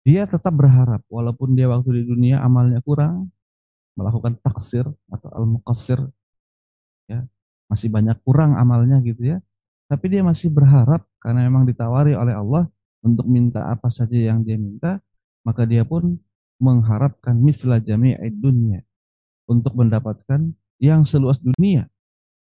Dia 0.08 0.24
tetap 0.24 0.56
berharap 0.56 1.04
walaupun 1.12 1.52
dia 1.52 1.68
waktu 1.68 2.00
di 2.00 2.02
dunia 2.08 2.40
amalnya 2.40 2.80
kurang, 2.80 3.28
melakukan 3.92 4.40
taksir 4.40 4.88
atau 5.12 5.28
al-muqassir 5.36 6.00
ya, 7.12 7.28
masih 7.68 7.92
banyak 7.92 8.16
kurang 8.24 8.56
amalnya 8.56 9.04
gitu 9.04 9.36
ya. 9.36 9.38
Tapi 9.84 10.08
dia 10.08 10.24
masih 10.24 10.48
berharap 10.48 11.04
karena 11.20 11.44
memang 11.44 11.68
ditawari 11.68 12.16
oleh 12.16 12.32
Allah 12.32 12.64
untuk 13.04 13.28
minta 13.28 13.68
apa 13.68 13.92
saja 13.92 14.16
yang 14.16 14.40
dia 14.40 14.56
minta, 14.56 14.96
maka 15.44 15.68
dia 15.68 15.84
pun 15.84 16.16
mengharapkan 16.56 17.36
misla 17.36 17.76
jami'id 17.76 18.32
dunia 18.32 18.87
untuk 19.48 19.72
mendapatkan 19.74 20.52
yang 20.78 21.02
seluas 21.08 21.40
dunia 21.40 21.88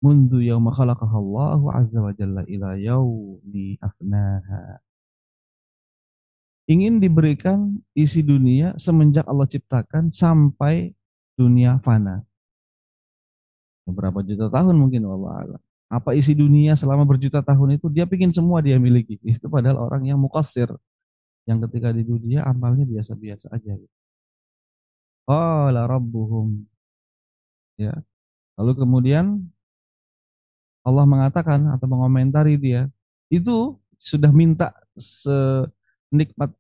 mundu 0.05 0.37
yauma 0.37 0.69
khalaqahallahu 0.69 1.73
azza 1.73 1.97
wa 1.97 2.13
jalla 2.13 2.45
ila 2.45 2.77
yaumi 2.77 3.81
afnaha. 3.81 4.77
Ingin 6.69 6.97
diberikan 6.97 7.77
isi 7.93 8.25
dunia 8.25 8.73
semenjak 8.77 9.25
Allah 9.29 9.49
ciptakan 9.49 10.09
sampai 10.09 10.93
dunia 11.37 11.77
fana. 11.81 12.25
Berapa 13.85 14.25
juta 14.25 14.49
tahun 14.49 14.73
mungkin 14.73 15.05
Allah 15.05 15.61
Apa 15.85 16.17
isi 16.17 16.33
dunia 16.33 16.73
selama 16.73 17.05
berjuta 17.05 17.45
tahun 17.45 17.77
itu 17.77 17.85
dia 17.93 18.09
pingin 18.09 18.33
semua 18.33 18.65
dia 18.65 18.81
miliki. 18.81 19.21
Itu 19.37 19.45
padahal 19.45 19.77
orang 19.77 20.09
yang 20.09 20.17
mukasir. 20.17 20.73
Yang 21.45 21.69
ketika 21.69 21.93
di 21.93 22.01
dunia 22.01 22.41
amalnya 22.41 22.89
biasa-biasa 22.89 23.53
aja. 23.53 23.77
Qala 25.29 25.85
rabbuhum. 25.85 26.65
Ya. 27.75 27.93
Lalu 28.55 28.71
kemudian 28.79 29.51
Allah 30.85 31.03
mengatakan 31.03 31.59
atau 31.75 31.87
mengomentari 31.89 32.55
dia, 32.55 32.87
itu 33.27 33.75
sudah 33.97 34.29
minta 34.31 34.71
senikmat 34.95 36.53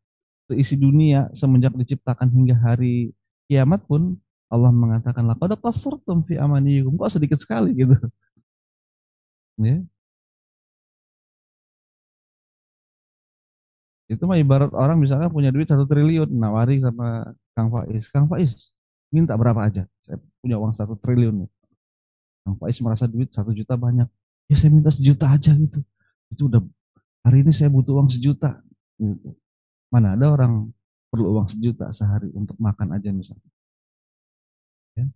seisi 0.49 0.75
dunia 0.77 1.29
semenjak 1.33 1.73
diciptakan 1.77 2.29
hingga 2.29 2.55
hari 2.57 3.13
kiamat 3.49 3.85
pun 3.85 4.17
Allah 4.49 4.69
mengatakan 4.73 5.25
laqad 5.25 5.57
qasartum 5.61 6.25
fi 6.27 6.37
amaniyikum. 6.37 6.97
Kok 6.97 7.11
sedikit 7.15 7.39
sekali 7.41 7.71
gitu. 7.73 7.97
Ya. 9.57 9.81
Itu 14.05 14.29
mah 14.29 14.37
ibarat 14.37 14.69
orang 14.69 15.01
misalnya 15.01 15.33
punya 15.33 15.49
duit 15.49 15.65
satu 15.65 15.89
triliun, 15.89 16.29
nawari 16.29 16.77
sama 16.77 17.33
Kang 17.57 17.73
Faiz. 17.73 18.05
Kang 18.13 18.29
Faiz, 18.29 18.69
minta 19.15 19.31
berapa 19.39 19.63
aja? 19.63 19.87
Saya 20.03 20.19
punya 20.43 20.59
uang 20.59 20.75
satu 20.75 20.99
triliun 20.99 21.47
nih. 21.47 21.49
Kang 22.43 22.55
Faiz 22.59 22.77
merasa 22.83 23.07
duit 23.07 23.31
satu 23.31 23.55
juta 23.55 23.79
banyak. 23.79 24.11
Ya 24.51 24.55
saya 24.59 24.69
minta 24.69 24.91
sejuta 24.91 25.31
aja 25.31 25.55
gitu. 25.55 25.79
Itu 26.29 26.51
udah 26.51 26.61
hari 27.23 27.41
ini 27.47 27.55
saya 27.55 27.71
butuh 27.71 27.95
uang 27.95 28.11
sejuta. 28.11 28.59
Gitu. 28.99 29.31
Mana 29.89 30.13
ada 30.13 30.27
orang 30.29 30.69
perlu 31.09 31.31
uang 31.39 31.47
sejuta 31.47 31.89
sehari 31.95 32.29
untuk 32.35 32.59
makan 32.59 32.93
aja 32.93 33.09
misalnya. 33.09 33.49
Ya. 34.93 35.07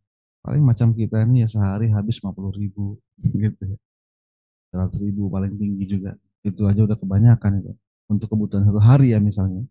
Paling 0.41 0.63
macam 0.63 0.95
kita 0.95 1.27
ini 1.27 1.43
ya 1.43 1.47
sehari 1.51 1.91
habis 1.91 2.23
50 2.23 2.55
ribu 2.55 2.95
gitu 3.19 3.63
ya. 3.75 3.77
100 4.73 5.05
ribu 5.05 5.27
paling 5.29 5.53
tinggi 5.59 5.85
juga. 5.85 6.15
Itu 6.41 6.65
aja 6.65 6.81
udah 6.87 6.97
kebanyakan 6.97 7.61
itu. 7.61 7.73
Untuk 8.09 8.31
kebutuhan 8.31 8.65
satu 8.65 8.81
hari 8.81 9.13
ya 9.13 9.19
misalnya. 9.21 9.67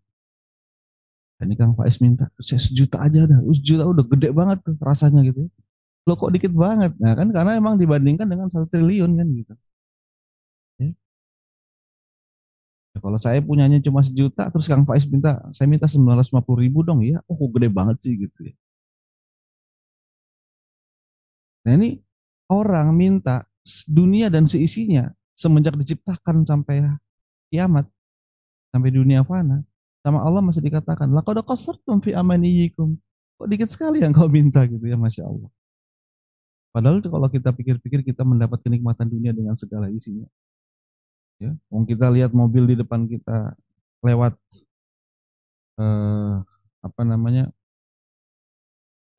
Ini 1.39 1.55
Kang 1.55 1.71
Faiz 1.77 1.95
minta, 2.03 2.27
saya 2.43 2.59
sejuta 2.59 2.99
aja 2.99 3.23
dah. 3.23 3.39
Sejuta 3.55 3.83
udah 3.87 4.03
gede 4.11 4.29
banget 4.35 4.57
tuh 4.65 4.75
rasanya 4.83 5.23
gitu 5.23 5.47
ya. 5.47 5.49
Lo 6.07 6.13
kok 6.19 6.31
dikit 6.35 6.51
banget? 6.51 6.91
Nah 6.99 7.13
kan 7.15 7.27
karena 7.31 7.51
emang 7.55 7.75
dibandingkan 7.79 8.27
dengan 8.27 8.47
satu 8.51 8.67
triliun 8.67 9.11
kan 9.19 9.27
gitu. 9.39 9.53
Ya. 10.79 10.91
Ya, 12.93 12.99
kalau 13.05 13.19
saya 13.21 13.39
punyanya 13.39 13.77
cuma 13.85 14.01
sejuta, 14.01 14.49
terus 14.51 14.65
Kang 14.67 14.83
Faiz 14.83 15.05
minta, 15.07 15.39
saya 15.55 15.67
minta 15.69 15.85
950 15.87 16.57
ribu 16.59 16.79
dong, 16.81 16.99
ya, 17.05 17.21
oh 17.29 17.35
kok 17.37 17.49
gede 17.55 17.69
banget 17.69 17.97
sih 18.03 18.13
gitu 18.17 18.39
ya. 18.49 18.53
Nah 21.63 21.73
ini 21.77 21.89
orang 22.49 22.91
minta 22.97 23.45
dunia 23.85 24.27
dan 24.33 24.49
seisinya 24.49 25.11
semenjak 25.37 25.77
diciptakan 25.77 26.43
sampai 26.43 26.83
kiamat, 27.53 27.85
sampai 28.73 28.89
dunia 28.89 29.21
fana, 29.21 29.61
sama 29.99 30.23
Allah 30.23 30.39
masih 30.39 30.63
dikatakan, 30.63 31.11
laqad 31.11 31.43
qasartum 31.43 31.99
fi 31.99 32.15
amaniyikum. 32.15 32.95
Kok 33.39 33.47
dikit 33.47 33.69
sekali 33.71 34.03
yang 34.03 34.15
kau 34.15 34.27
minta 34.31 34.63
gitu 34.67 34.83
ya, 34.83 34.95
Masya 34.95 35.27
Allah. 35.27 35.51
Padahal 36.69 37.01
kalau 37.01 37.27
kita 37.33 37.49
pikir-pikir 37.49 38.05
kita 38.05 38.21
mendapat 38.21 38.61
kenikmatan 38.61 39.09
dunia 39.09 39.33
dengan 39.33 39.57
segala 39.57 39.89
isinya. 39.89 40.27
Ya, 41.39 41.55
Wong 41.71 41.87
kita 41.87 42.11
lihat 42.11 42.35
mobil 42.35 42.67
di 42.67 42.75
depan 42.75 43.07
kita 43.07 43.55
lewat 44.03 44.35
eh, 45.79 46.35
apa 46.83 47.01
namanya 47.07 47.47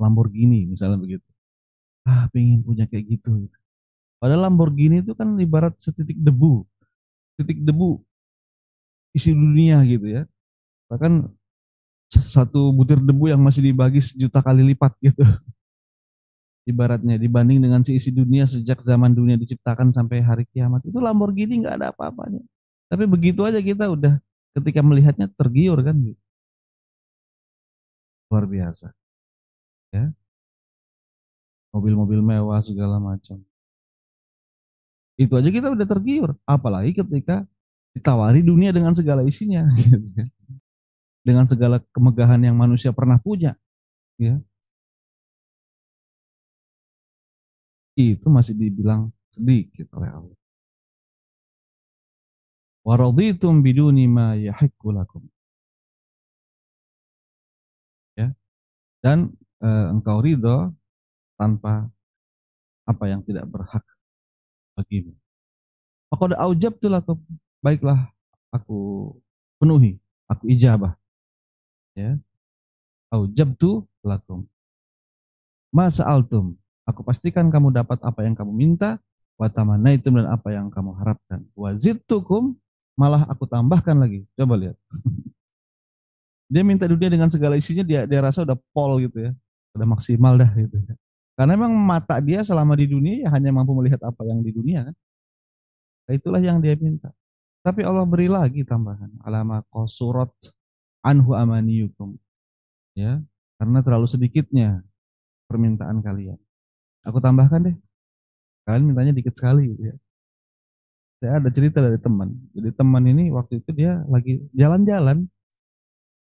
Lamborghini 0.01 0.69
misalnya 0.69 1.01
begitu. 1.01 1.27
Ah, 2.05 2.29
pengen 2.33 2.65
punya 2.65 2.89
kayak 2.89 3.19
gitu. 3.19 3.49
Padahal 4.21 4.49
Lamborghini 4.49 5.01
itu 5.05 5.13
kan 5.17 5.37
ibarat 5.41 5.77
setitik 5.81 6.17
debu, 6.21 6.65
titik 7.41 7.61
debu 7.65 8.01
isi 9.17 9.35
dunia 9.35 9.83
gitu 9.85 10.07
ya. 10.07 10.23
Bahkan 10.91 11.31
satu 12.11 12.75
butir 12.75 12.99
debu 12.99 13.31
yang 13.31 13.39
masih 13.39 13.63
dibagi 13.63 14.03
sejuta 14.03 14.43
kali 14.43 14.67
lipat 14.75 14.99
gitu. 14.99 15.23
Ibaratnya 16.71 17.17
dibanding 17.17 17.63
dengan 17.63 17.81
seisi 17.87 18.11
dunia 18.11 18.45
sejak 18.45 18.83
zaman 18.83 19.15
dunia 19.15 19.39
diciptakan 19.39 19.95
sampai 19.95 20.19
hari 20.19 20.45
kiamat. 20.51 20.83
Itu 20.83 20.99
Lamborghini 20.99 21.63
nggak 21.63 21.75
ada 21.79 21.87
apa-apanya. 21.95 22.43
Tapi 22.91 23.07
begitu 23.07 23.47
aja 23.47 23.63
kita 23.63 23.87
udah 23.87 24.19
ketika 24.59 24.83
melihatnya 24.83 25.31
tergiur 25.31 25.79
kan 25.87 25.95
gitu. 26.03 26.19
luar 28.31 28.47
biasa. 28.47 28.95
Ya. 29.91 30.15
Mobil-mobil 31.75 32.23
mewah 32.23 32.63
segala 32.63 33.03
macam. 33.03 33.43
Itu 35.19 35.35
aja 35.35 35.51
kita 35.51 35.71
udah 35.71 35.87
tergiur. 35.87 36.39
Apalagi 36.47 36.95
ketika 36.95 37.43
ditawari 37.91 38.43
dunia 38.43 38.71
dengan 38.71 38.95
segala 38.95 39.27
isinya. 39.27 39.67
gitu. 39.79 39.99
dengan 41.21 41.45
segala 41.45 41.83
kemegahan 41.93 42.41
yang 42.41 42.57
manusia 42.57 42.91
pernah 42.97 43.21
punya 43.21 43.57
ya 44.17 44.41
itu 48.01 48.27
masih 48.33 48.57
dibilang 48.57 49.13
sedikit 49.35 49.93
oleh 49.97 50.11
Allah. 50.11 50.39
Waraditum 52.81 53.61
biduni 53.61 54.09
ma 54.09 54.33
yahikku 54.33 54.89
lakum. 54.89 55.29
Ya. 58.17 58.33
Dan 59.05 59.37
e, 59.61 59.69
engkau 59.69 60.25
ridho 60.25 60.73
tanpa 61.37 61.93
apa 62.89 63.05
yang 63.07 63.21
tidak 63.21 63.45
berhak 63.47 63.85
bagimu. 64.75 65.13
Maka 66.11 66.35
aujab 66.41 66.81
lakum. 66.89 67.21
Baiklah, 67.61 68.09
aku 68.49 69.13
penuhi, 69.61 70.01
aku 70.25 70.49
ijabah. 70.49 71.00
Ya. 71.99 72.19
Aujab 73.11 73.59
tuh 73.59 73.87
lakum. 74.07 74.47
Masa 75.71 76.07
altum 76.07 76.61
Aku 76.91 77.07
pastikan 77.07 77.47
kamu 77.55 77.71
dapat 77.71 78.03
apa 78.03 78.27
yang 78.27 78.35
kamu 78.35 78.51
minta, 78.51 78.99
watamana 79.39 79.95
itu 79.95 80.11
dan 80.11 80.27
apa 80.27 80.51
yang 80.51 80.67
kamu 80.67 80.91
harapkan. 80.99 81.47
Wazidtukum 81.55 82.59
malah 82.99 83.23
aku 83.31 83.47
tambahkan 83.47 83.95
lagi. 83.95 84.27
Coba 84.35 84.59
lihat. 84.59 84.77
dia 86.53 86.67
minta 86.67 86.91
dunia 86.91 87.07
dengan 87.07 87.31
segala 87.31 87.55
isinya 87.55 87.87
dia 87.87 88.03
dia 88.11 88.19
rasa 88.19 88.43
udah 88.43 88.59
pol 88.75 88.99
gitu 89.07 89.31
ya. 89.31 89.33
Udah 89.79 89.87
maksimal 89.87 90.35
dah 90.35 90.51
gitu. 90.59 90.75
Karena 91.39 91.55
memang 91.55 91.79
mata 91.79 92.19
dia 92.19 92.43
selama 92.43 92.75
di 92.75 92.91
dunia 92.91 93.23
ya 93.23 93.29
hanya 93.31 93.55
mampu 93.55 93.71
melihat 93.79 94.03
apa 94.03 94.27
yang 94.27 94.43
di 94.43 94.51
dunia 94.51 94.91
kan. 94.91 94.97
Itulah 96.11 96.43
yang 96.43 96.59
dia 96.59 96.75
minta. 96.75 97.15
Tapi 97.63 97.87
Allah 97.87 98.03
beri 98.03 98.27
lagi 98.27 98.67
tambahan. 98.67 99.15
Alama 99.23 99.63
kosurot 99.71 100.35
anhu 101.01 101.33
amaniyukum. 101.37 102.17
Ya, 102.97 103.23
karena 103.57 103.79
terlalu 103.85 104.07
sedikitnya 104.11 104.85
permintaan 105.49 106.01
kalian. 106.05 106.39
Aku 107.07 107.19
tambahkan 107.19 107.73
deh. 107.73 107.77
Kalian 108.69 108.85
mintanya 108.93 109.13
dikit 109.17 109.35
sekali 109.35 109.73
gitu 109.73 109.93
ya. 109.93 109.97
Saya 111.21 111.37
ada 111.37 111.51
cerita 111.53 111.85
dari 111.85 112.01
teman. 112.01 112.33
Jadi 112.57 112.71
teman 112.73 113.05
ini 113.05 113.29
waktu 113.29 113.61
itu 113.61 113.71
dia 113.77 114.01
lagi 114.09 114.41
jalan-jalan. 114.57 115.29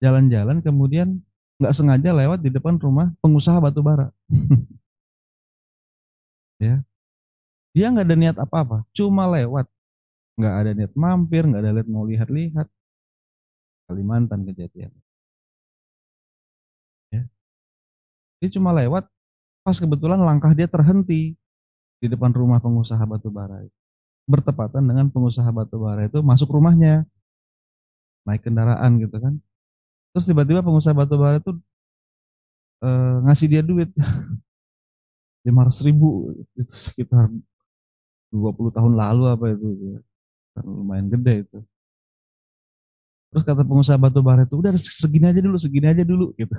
Jalan-jalan 0.02 0.62
kemudian 0.62 1.22
nggak 1.58 1.74
sengaja 1.74 2.14
lewat 2.14 2.42
di 2.42 2.54
depan 2.54 2.78
rumah 2.78 3.10
pengusaha 3.22 3.58
batu 3.58 3.82
bara. 3.82 4.14
ya. 6.62 6.82
Dia 7.78 7.94
nggak 7.94 8.10
ada 8.10 8.18
niat 8.18 8.38
apa-apa, 8.42 8.82
cuma 8.94 9.30
lewat. 9.30 9.70
Nggak 10.38 10.56
ada 10.58 10.72
niat 10.74 10.94
mampir, 10.98 11.46
nggak 11.46 11.62
ada 11.62 11.72
niat 11.78 11.90
mau 11.90 12.06
lihat-lihat. 12.06 12.68
Kalimantan 13.88 14.44
kejadian. 14.44 14.92
Ya. 17.12 17.24
Dia 18.44 18.50
cuma 18.52 18.76
lewat, 18.76 19.08
Pas 19.68 19.76
kebetulan 19.84 20.16
langkah 20.24 20.56
dia 20.56 20.64
terhenti 20.64 21.36
di 22.00 22.08
depan 22.08 22.32
rumah 22.32 22.56
pengusaha 22.64 23.04
batu 23.04 23.28
bara. 23.28 23.68
Bertepatan 24.24 24.80
dengan 24.80 25.12
pengusaha 25.12 25.52
batu 25.52 25.76
bara 25.76 26.08
itu 26.08 26.24
masuk 26.24 26.56
rumahnya. 26.56 27.04
Naik 28.24 28.48
kendaraan 28.48 28.96
gitu 29.04 29.20
kan. 29.20 29.36
Terus 30.16 30.24
tiba-tiba 30.24 30.64
pengusaha 30.64 30.96
batu 30.96 31.20
bara 31.20 31.44
itu 31.44 31.52
e, 32.80 32.90
ngasih 33.28 33.48
dia 33.52 33.60
duit. 33.60 33.92
500 35.44 35.84
ribu. 35.84 36.32
Itu 36.56 36.72
sekitar 36.72 37.28
20 38.32 38.72
tahun 38.72 38.94
lalu 38.96 39.24
apa 39.36 39.52
itu. 39.52 40.00
Kan 40.56 40.64
lumayan 40.64 41.12
gede 41.12 41.44
itu. 41.44 41.60
Terus 43.28 43.44
kata 43.44 43.62
pengusaha 43.68 44.00
batu 44.00 44.24
bara 44.24 44.48
itu, 44.48 44.56
udah 44.56 44.72
segini 44.80 45.28
aja 45.28 45.42
dulu, 45.44 45.58
segini 45.60 45.88
aja 45.92 46.04
dulu 46.08 46.32
gitu. 46.40 46.54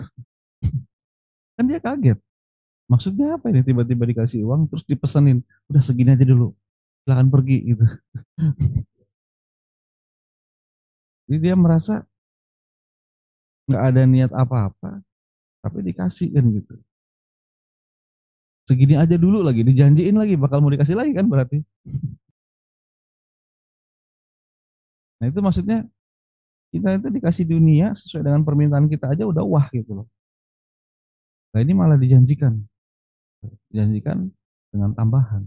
kan 1.56 1.64
dia 1.64 1.80
kaget. 1.80 2.18
Maksudnya 2.88 3.36
apa 3.36 3.52
ini? 3.52 3.60
Tiba-tiba 3.60 4.08
dikasih 4.08 4.44
uang 4.48 4.68
terus 4.72 4.84
dipesenin 4.88 5.44
udah 5.68 5.82
segini 5.84 6.16
aja 6.16 6.24
dulu 6.24 6.56
silahkan 7.08 7.28
pergi 7.32 7.72
gitu. 7.72 7.84
Jadi 11.28 11.38
dia 11.40 11.56
merasa 11.56 12.04
nggak 13.68 13.84
ada 13.84 14.02
niat 14.04 14.32
apa-apa 14.32 15.00
tapi 15.64 15.78
dikasih 15.88 16.36
kan 16.36 16.44
gitu. 16.52 16.76
Segini 18.68 19.00
aja 19.00 19.16
dulu 19.16 19.40
lagi 19.40 19.64
dijanjiin 19.64 20.12
lagi 20.20 20.36
bakal 20.36 20.60
mau 20.60 20.68
dikasih 20.68 21.00
lagi 21.00 21.16
kan 21.16 21.24
berarti? 21.24 21.64
Nah 25.18 25.26
itu 25.34 25.42
maksudnya 25.42 25.82
kita 26.68 27.00
itu 27.00 27.08
dikasih 27.08 27.44
dunia 27.48 27.96
sesuai 27.96 28.22
dengan 28.24 28.42
permintaan 28.44 28.86
kita 28.86 29.12
aja 29.12 29.24
udah 29.24 29.44
wah 29.44 29.66
gitu 29.72 30.04
loh 30.04 30.06
nah 31.52 31.60
ini 31.64 31.72
malah 31.72 31.96
dijanjikan 31.96 32.60
Janjikan 33.70 34.32
dengan 34.72 34.90
tambahan. 34.96 35.46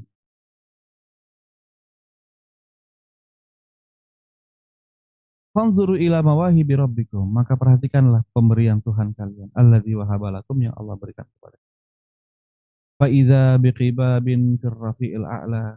Fanzuru 5.52 6.00
ila 6.00 6.24
mawahibi 6.24 6.80
rabbikum. 6.80 7.28
Maka 7.28 7.60
perhatikanlah 7.60 8.24
pemberian 8.32 8.80
Tuhan 8.80 9.12
kalian. 9.12 9.52
Alladzi 9.52 9.92
wahabalakum 10.00 10.56
yang 10.64 10.72
Allah 10.80 10.96
berikan 10.96 11.28
kepada 11.28 11.60
Fa'idha 13.02 13.58
biqibabin 13.60 14.62
firrafi'il 14.62 15.26
a'la. 15.26 15.76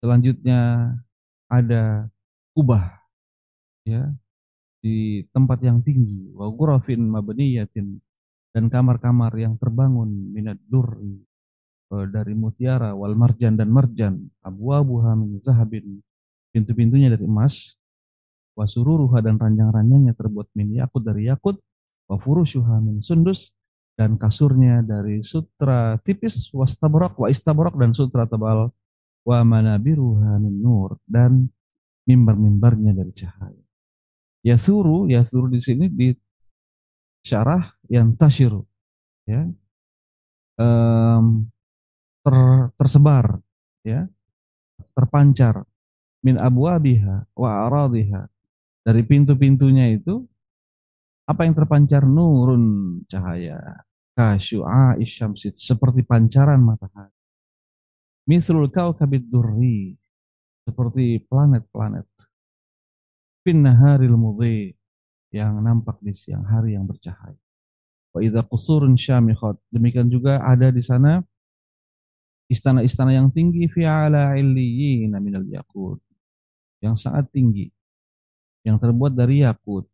Selanjutnya 0.00 0.90
ada 1.52 2.08
kubah 2.56 3.04
ya 3.84 4.08
di 4.80 5.22
tempat 5.30 5.60
yang 5.60 5.84
tinggi. 5.84 6.32
Wa 6.32 6.48
ghurafin 6.48 7.04
mabniyatin. 7.04 8.00
Dan 8.50 8.66
kamar-kamar 8.66 9.30
yang 9.38 9.54
terbangun 9.60 10.10
minat 10.34 10.58
durri 10.66 11.22
eh, 11.94 12.06
dari 12.10 12.34
mutiara 12.34 12.96
wal 12.96 13.14
marjan 13.14 13.54
dan 13.54 13.70
marjan. 13.70 14.18
Abu 14.42 14.74
abu 14.74 14.98
min 15.14 15.38
zahabin. 15.44 16.00
Pintu-pintunya 16.50 17.12
dari 17.12 17.28
emas. 17.28 17.78
Wasururuha 18.58 19.22
dan 19.22 19.38
ranjang-ranjangnya 19.38 20.12
terbuat 20.18 20.50
min 20.58 20.74
yakut 20.74 21.00
dari 21.06 21.30
yakut 21.30 21.56
wa 22.10 22.18
furushuha 22.18 22.82
min 22.82 22.98
sundus. 22.98 23.54
Dan 23.94 24.16
kasurnya 24.16 24.82
dari 24.82 25.22
sutra 25.22 26.00
tipis. 26.02 26.50
Wastabrok 26.50 27.20
wa 27.20 27.28
istabrok 27.30 27.78
dan 27.78 27.94
sutra 27.94 28.26
tebal. 28.26 28.72
Wa 29.22 29.44
manabiruha 29.46 30.40
min 30.42 30.56
nur. 30.58 30.98
Dan 31.06 31.46
mimbar-mimbarnya 32.08 32.90
dari 32.96 33.12
cahaya. 33.14 33.69
Yasuru, 34.40 35.08
yasuru 35.12 35.52
di 35.52 35.60
sini 35.60 35.86
di 35.92 36.08
syarah 37.20 37.76
yang 37.92 38.16
tashiru 38.16 38.64
ya. 39.28 39.44
Um, 40.60 41.48
ter, 42.24 42.36
tersebar 42.76 43.40
ya. 43.84 44.08
Terpancar. 44.96 45.64
Min 46.20 46.36
abwabiha 46.36 47.32
wa 47.32 47.50
aradiha. 47.68 48.28
Dari 48.80 49.04
pintu-pintunya 49.04 49.92
itu 49.92 50.24
apa 51.28 51.46
yang 51.46 51.54
terpancar? 51.56 52.04
Nurun 52.04 53.00
cahaya. 53.06 53.60
Kasyu'a 54.16 55.00
isyamsit 55.00 55.56
seperti 55.56 56.04
pancaran 56.04 56.60
matahari. 56.60 57.14
Mislul 58.28 58.68
kaukabid 58.68 59.30
durri. 59.30 59.96
Seperti 60.60 61.24
planet-planet 61.24 62.04
fin 63.44 63.64
naharil 63.64 64.16
mudhi 64.16 64.74
yang 65.30 65.62
nampak 65.62 65.96
di 66.02 66.12
siang 66.12 66.42
hari 66.44 66.74
yang 66.74 66.84
bercahaya. 66.84 67.38
Wa 68.10 68.18
idza 68.20 68.42
qusurun 68.42 68.98
syamikhat 68.98 69.56
demikian 69.70 70.10
juga 70.10 70.42
ada 70.42 70.74
di 70.74 70.82
sana 70.82 71.22
istana-istana 72.50 73.14
yang 73.14 73.30
tinggi 73.30 73.70
fi 73.70 73.86
ala 73.86 74.34
illiyin 74.34 75.14
minal 75.22 75.46
yakut 75.46 76.02
yang 76.82 76.98
sangat 76.98 77.30
tinggi. 77.30 77.70
Yang 78.66 78.76
terbuat 78.84 79.14
dari 79.16 79.46
yakut 79.46 79.88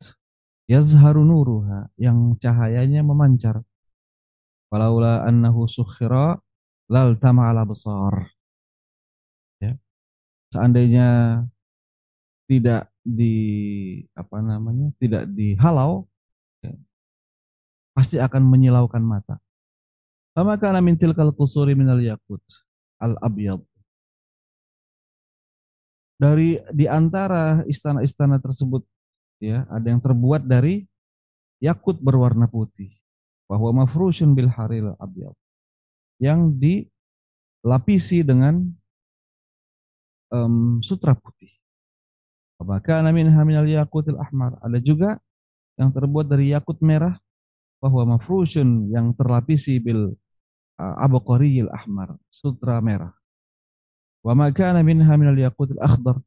yazharu 0.67 1.23
nuruha. 1.23 1.91
Yang 2.01 2.41
cahayanya 2.43 3.05
memancar. 3.05 3.63
Walaula 4.73 5.23
annahu 5.23 5.71
sukhira 5.71 6.41
lal 6.91 7.15
tama'ala 7.19 7.63
besar 7.63 8.31
ya. 9.63 9.79
Seandainya 10.51 11.43
tidak 12.51 12.91
di 13.07 13.37
apa 14.19 14.43
namanya 14.43 14.91
tidak 14.99 15.31
dihalau 15.31 16.11
ya, 16.59 16.75
pasti 17.95 18.19
akan 18.19 18.43
menyilaukan 18.43 18.99
mata 18.99 19.39
Fama 20.37 20.53
kana 20.61 20.85
min 20.85 21.01
tilkal 21.01 21.33
qusuri 21.33 21.73
minal 21.73 21.97
yakut 21.97 22.45
al-abyad. 23.01 23.57
Dari 26.21 26.61
di 26.77 26.85
antara 26.85 27.65
istana-istana 27.65 28.37
tersebut 28.37 28.85
ya, 29.41 29.65
ada 29.73 29.89
yang 29.89 29.97
terbuat 29.97 30.45
dari 30.45 30.85
yakut 31.57 31.97
berwarna 32.05 32.45
putih. 32.45 32.93
Bahwa 33.49 33.81
mafrushun 33.81 34.37
bil 34.37 34.53
haril 34.53 34.93
abyad. 35.01 35.33
Yang 36.21 36.41
dilapisi 36.61 38.21
dengan 38.21 38.61
um, 40.29 40.85
sutra 40.85 41.17
putih. 41.17 41.56
Maka 42.63 43.05
min 43.13 43.29
haminal 43.29 43.69
yakutil 43.69 44.17
ahmar. 44.17 44.57
Ada 44.65 44.79
juga 44.81 45.21
yang 45.77 45.93
terbuat 45.93 46.27
dari 46.27 46.57
yakut 46.57 46.81
merah 46.81 47.21
bahwa 47.79 48.17
mafrushun 48.17 48.89
yang 48.91 49.13
terlapisi 49.13 49.77
bil 49.77 50.17
Abu 50.77 51.17
Qariyil 51.25 51.73
Ahmar, 51.73 52.21
sutra 52.29 52.81
merah. 52.85 53.17
Wa 54.21 54.37
minha 54.37 55.13
minal 55.17 55.39
yakutil 55.39 55.81
akhdar. 55.81 56.21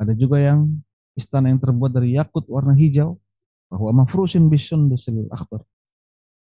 Ada 0.00 0.16
juga 0.16 0.40
yang 0.40 0.80
istana 1.12 1.52
yang 1.52 1.60
terbuat 1.60 1.92
dari 1.92 2.16
yakut 2.16 2.48
warna 2.48 2.72
hijau. 2.72 3.20
Bahwa 3.68 4.02
mafrusin 4.02 4.48
bisundusil 4.48 5.28
akhdar. 5.28 5.60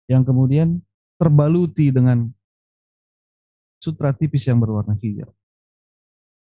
Yang 0.09 0.33
kemudian 0.33 0.81
terbaluti 1.21 1.93
dengan 1.93 2.27
sutra 3.77 4.09
tipis 4.09 4.49
yang 4.49 4.57
berwarna 4.57 4.97
hijau. 4.97 5.29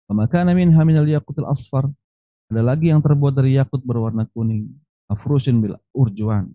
Wa 0.08 0.14
makana 0.16 0.56
minha 0.56 0.80
minal 0.88 1.10
yakutil 1.10 1.50
asfar. 1.50 1.92
Ada 2.48 2.62
lagi 2.64 2.92
yang 2.92 3.04
terbuat 3.04 3.36
dari 3.36 3.60
yakut 3.60 3.84
berwarna 3.84 4.24
kuning. 4.32 4.72
Mafrusin 5.12 5.60
bil 5.60 5.76
urjuan. 5.92 6.52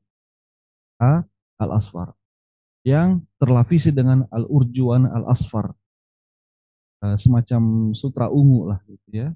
A 1.00 1.24
al-asfar 1.60 2.16
yang 2.82 3.22
terlapisi 3.38 3.94
dengan 3.94 4.26
al-urjuan 4.30 5.06
al-asfar. 5.06 5.70
Eh, 7.02 7.18
semacam 7.18 7.90
sutra 7.94 8.30
ungu 8.30 8.70
lah 8.70 8.78
gitu 8.86 9.08
ya, 9.10 9.28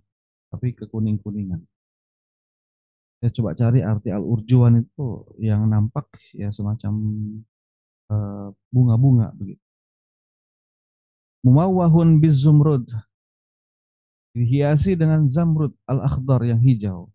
tapi 0.51 0.75
kekuning-kuningan. 0.75 1.63
Saya 3.19 3.31
coba 3.33 3.59
cari 3.59 3.81
arti 3.83 4.15
al-urjuan 4.15 4.87
itu 4.87 5.27
yang 5.43 5.67
nampak 5.67 6.07
ya 6.35 6.51
semacam 6.55 6.95
eh, 8.11 8.49
bunga-bunga 8.71 9.35
begitu. 9.35 9.63
Mumawahun 11.47 12.19
bizumrud 12.19 12.91
dihiasi 14.37 15.01
dengan 15.01 15.25
zamrud 15.25 15.73
al-akhdar 15.89 16.45
yang 16.45 16.61
hijau. 16.61 17.09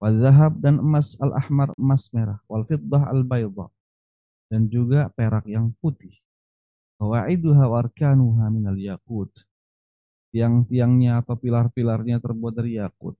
Wal 0.00 0.16
dan 0.60 0.80
emas 0.80 1.16
al-ahmar 1.20 1.76
emas 1.76 2.08
merah. 2.16 2.40
Wal 2.48 2.64
fiddah 2.64 3.12
al-baydah 3.12 3.68
dan 4.48 4.68
juga 4.72 5.12
perak 5.12 5.44
yang 5.44 5.72
putih. 5.80 6.16
Wa'iduha 6.96 7.68
warkanuha 7.68 8.48
minal 8.48 8.80
yakut. 8.80 9.28
Tiang-tiangnya 10.32 11.20
atau 11.20 11.36
pilar-pilarnya 11.36 12.18
terbuat 12.18 12.54
dari 12.56 12.80
yakut. 12.80 13.14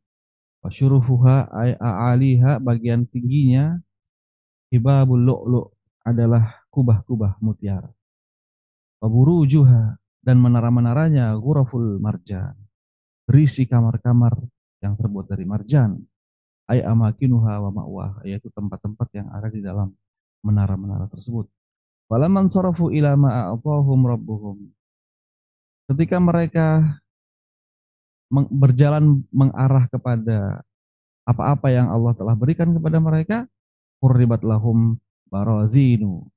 Wasyurufuha 0.64 1.52
a'aliha 1.52 2.56
bagian 2.64 3.04
tingginya 3.04 3.76
hibabul 4.72 5.20
lu'lu' 5.20 5.68
adalah 6.00 6.64
kubah-kubah 6.72 7.36
mutiara. 7.44 7.92
Waburujuha 9.04 10.00
dan 10.24 10.36
menara-menaranya 10.40 11.36
ghuraful 11.36 12.00
marjan. 12.00 12.63
Berisi 13.24 13.64
kamar-kamar 13.64 14.36
yang 14.84 14.94
terbuat 14.96 15.32
dari 15.32 15.48
marjan. 15.48 15.96
Ay 16.64 16.80
amakinuha 16.80 17.60
wa 17.68 17.70
ma'wah, 17.72 18.12
yaitu 18.24 18.48
tempat-tempat 18.52 19.08
yang 19.12 19.28
ada 19.32 19.52
di 19.52 19.60
dalam 19.60 19.92
menara-menara 20.40 21.08
tersebut. 21.12 21.48
Falaman 22.08 22.48
sarafu 22.52 22.92
ila 22.92 23.16
ma'atahum 23.16 24.00
rabbuhum. 24.04 24.58
Ketika 25.88 26.16
mereka 26.20 27.00
berjalan 28.32 29.24
mengarah 29.28 29.88
kepada 29.88 30.64
apa-apa 31.24 31.72
yang 31.72 31.88
Allah 31.88 32.12
telah 32.16 32.36
berikan 32.36 32.72
kepada 32.76 33.00
mereka, 33.00 33.38
qurribat 34.00 34.44
lahum 34.44 35.00
barazinu. 35.32 36.28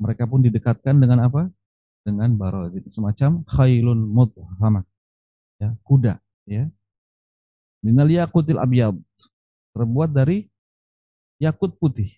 Mereka 0.00 0.28
pun 0.28 0.44
didekatkan 0.44 1.00
dengan 1.00 1.24
apa? 1.24 1.48
Dengan 2.04 2.36
barazin, 2.36 2.84
semacam 2.92 3.40
khailun 3.48 3.96
mudhamah. 4.04 4.84
Ya, 5.56 5.72
kuda, 5.80 6.20
ya. 6.44 6.68
Minal 7.80 8.12
yaqutil 8.12 8.60
abyad. 8.60 8.96
Terbuat 9.72 10.12
dari 10.12 10.44
yakut 11.40 11.72
putih. 11.80 12.12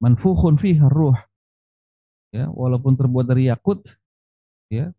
Manfukhun 0.00 0.56
fiha 0.56 0.88
ruh. 0.88 1.16
Ya, 2.32 2.48
walaupun 2.52 2.96
terbuat 2.96 3.28
dari 3.28 3.48
yakut, 3.52 3.84
ya, 4.68 4.92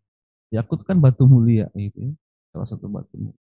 yakut 0.50 0.82
kan 0.82 0.98
batu 0.98 1.28
mulia 1.28 1.68
gitu 1.76 2.10
ya, 2.10 2.12
salah 2.50 2.66
satu 2.66 2.88
batu 2.88 3.14
mulia. 3.14 3.42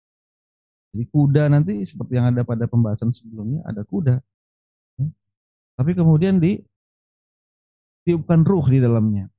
Jadi 0.90 1.06
kuda 1.10 1.44
nanti 1.54 1.74
seperti 1.86 2.18
yang 2.18 2.34
ada 2.34 2.42
pada 2.42 2.66
pembahasan 2.66 3.14
sebelumnya 3.14 3.62
ada 3.66 3.86
kuda. 3.86 4.18
Ya. 4.98 5.08
Tapi 5.78 5.92
kemudian 5.94 6.42
di 6.42 6.60
tiupkan 8.04 8.42
ruh 8.42 8.66
di 8.66 8.82
dalamnya. 8.82 9.30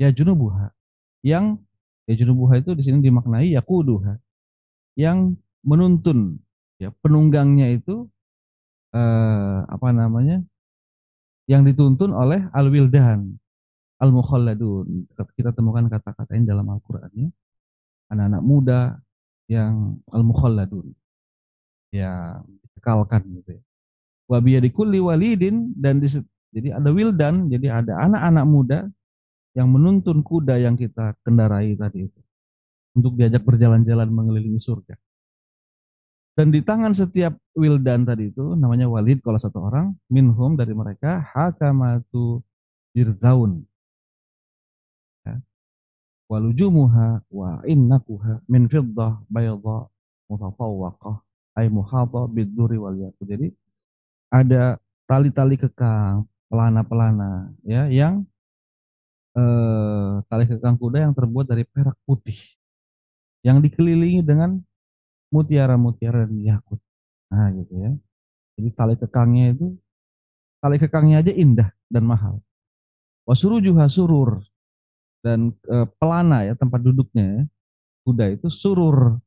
Ya 0.00 0.08
junubuha. 0.08 0.72
Yang 1.20 1.60
ya 2.08 2.14
junubuha 2.24 2.56
itu 2.64 2.72
di 2.72 2.82
sini 2.88 3.04
dimaknai 3.04 3.52
yakuduha. 3.52 4.16
Yang 4.96 5.36
menuntun 5.60 6.40
ya 6.80 6.88
penunggangnya 7.04 7.76
itu 7.76 8.08
eh, 8.96 9.58
apa 9.68 9.92
namanya 9.92 10.40
yang 11.44 11.68
dituntun 11.68 12.16
oleh 12.16 12.48
al-wildan 12.56 13.36
al-mukhalladun. 14.00 15.04
Kita 15.36 15.52
temukan 15.52 15.86
kata-kata 15.92 16.32
ini 16.32 16.48
dalam 16.48 16.64
Al-Qur'an 16.72 17.12
ya. 17.12 17.28
Anak-anak 18.10 18.42
muda 18.42 18.80
yang 19.46 20.00
al-mukhalladun. 20.10 20.96
Ya, 21.92 22.40
dikekalkan 22.64 23.28
gitu 23.42 23.60
ya. 23.60 23.62
Wa 24.30 24.38
biyadikulli 24.40 25.02
walidin 25.02 25.74
dan 25.76 25.98
di, 26.00 26.06
jadi 26.54 26.78
ada 26.78 26.90
wildan, 26.94 27.50
jadi 27.50 27.82
ada 27.82 27.98
anak-anak 27.98 28.46
muda 28.46 28.78
yang 29.54 29.68
menuntun 29.70 30.22
kuda 30.22 30.62
yang 30.62 30.78
kita 30.78 31.18
kendarai 31.26 31.74
tadi 31.74 32.06
itu 32.06 32.20
untuk 32.94 33.18
diajak 33.18 33.42
berjalan-jalan 33.42 34.10
mengelilingi 34.10 34.62
surga. 34.62 34.94
Dan 36.38 36.54
di 36.54 36.62
tangan 36.62 36.94
setiap 36.94 37.36
wildan 37.58 38.06
tadi 38.06 38.30
itu 38.30 38.54
namanya 38.54 38.86
walid 38.86 39.20
kalau 39.20 39.36
satu 39.36 39.60
orang 39.60 39.92
minhum 40.08 40.54
dari 40.54 40.72
mereka 40.72 41.20
hakamatu 41.34 42.40
birzaun. 42.94 43.66
Ya. 45.26 45.42
Walujumuha 46.30 47.26
wa 47.28 47.50
innakuha 47.66 48.40
min 48.46 48.70
fiddah 48.70 49.20
bayadha 49.26 49.90
mutatawwaqah 50.30 51.18
ay 51.58 51.66
muhata 51.66 52.30
biduri 52.30 52.78
wal. 52.78 53.10
Jadi 53.20 53.50
ada 54.30 54.78
tali-tali 55.10 55.58
kekang, 55.58 56.22
pelana-pelana, 56.46 57.50
ya, 57.66 57.90
yang 57.90 58.22
eh, 59.36 60.12
tali 60.26 60.44
kekang 60.48 60.76
kuda 60.80 61.06
yang 61.08 61.14
terbuat 61.14 61.46
dari 61.46 61.62
perak 61.66 61.96
putih, 62.06 62.38
yang 63.46 63.62
dikelilingi 63.62 64.24
dengan 64.24 64.58
mutiara-mutiara 65.30 66.26
dan 66.26 66.38
yakut. 66.42 66.80
Nah, 67.30 67.48
gitu 67.54 67.74
ya. 67.78 67.90
Jadi 68.58 68.68
tali 68.74 68.94
kekangnya 68.98 69.54
itu, 69.54 69.66
tali 70.58 70.76
kekangnya 70.76 71.22
aja 71.22 71.32
indah 71.32 71.70
dan 71.86 72.04
mahal. 72.04 72.42
Wasurujuha 73.24 73.86
surur 73.86 74.42
dan 75.22 75.54
e, 75.68 75.76
pelana 76.00 76.48
ya 76.48 76.56
tempat 76.56 76.80
duduknya 76.80 77.24
ya, 77.24 77.42
kuda 78.04 78.24
itu 78.34 78.48
surur 78.48 79.20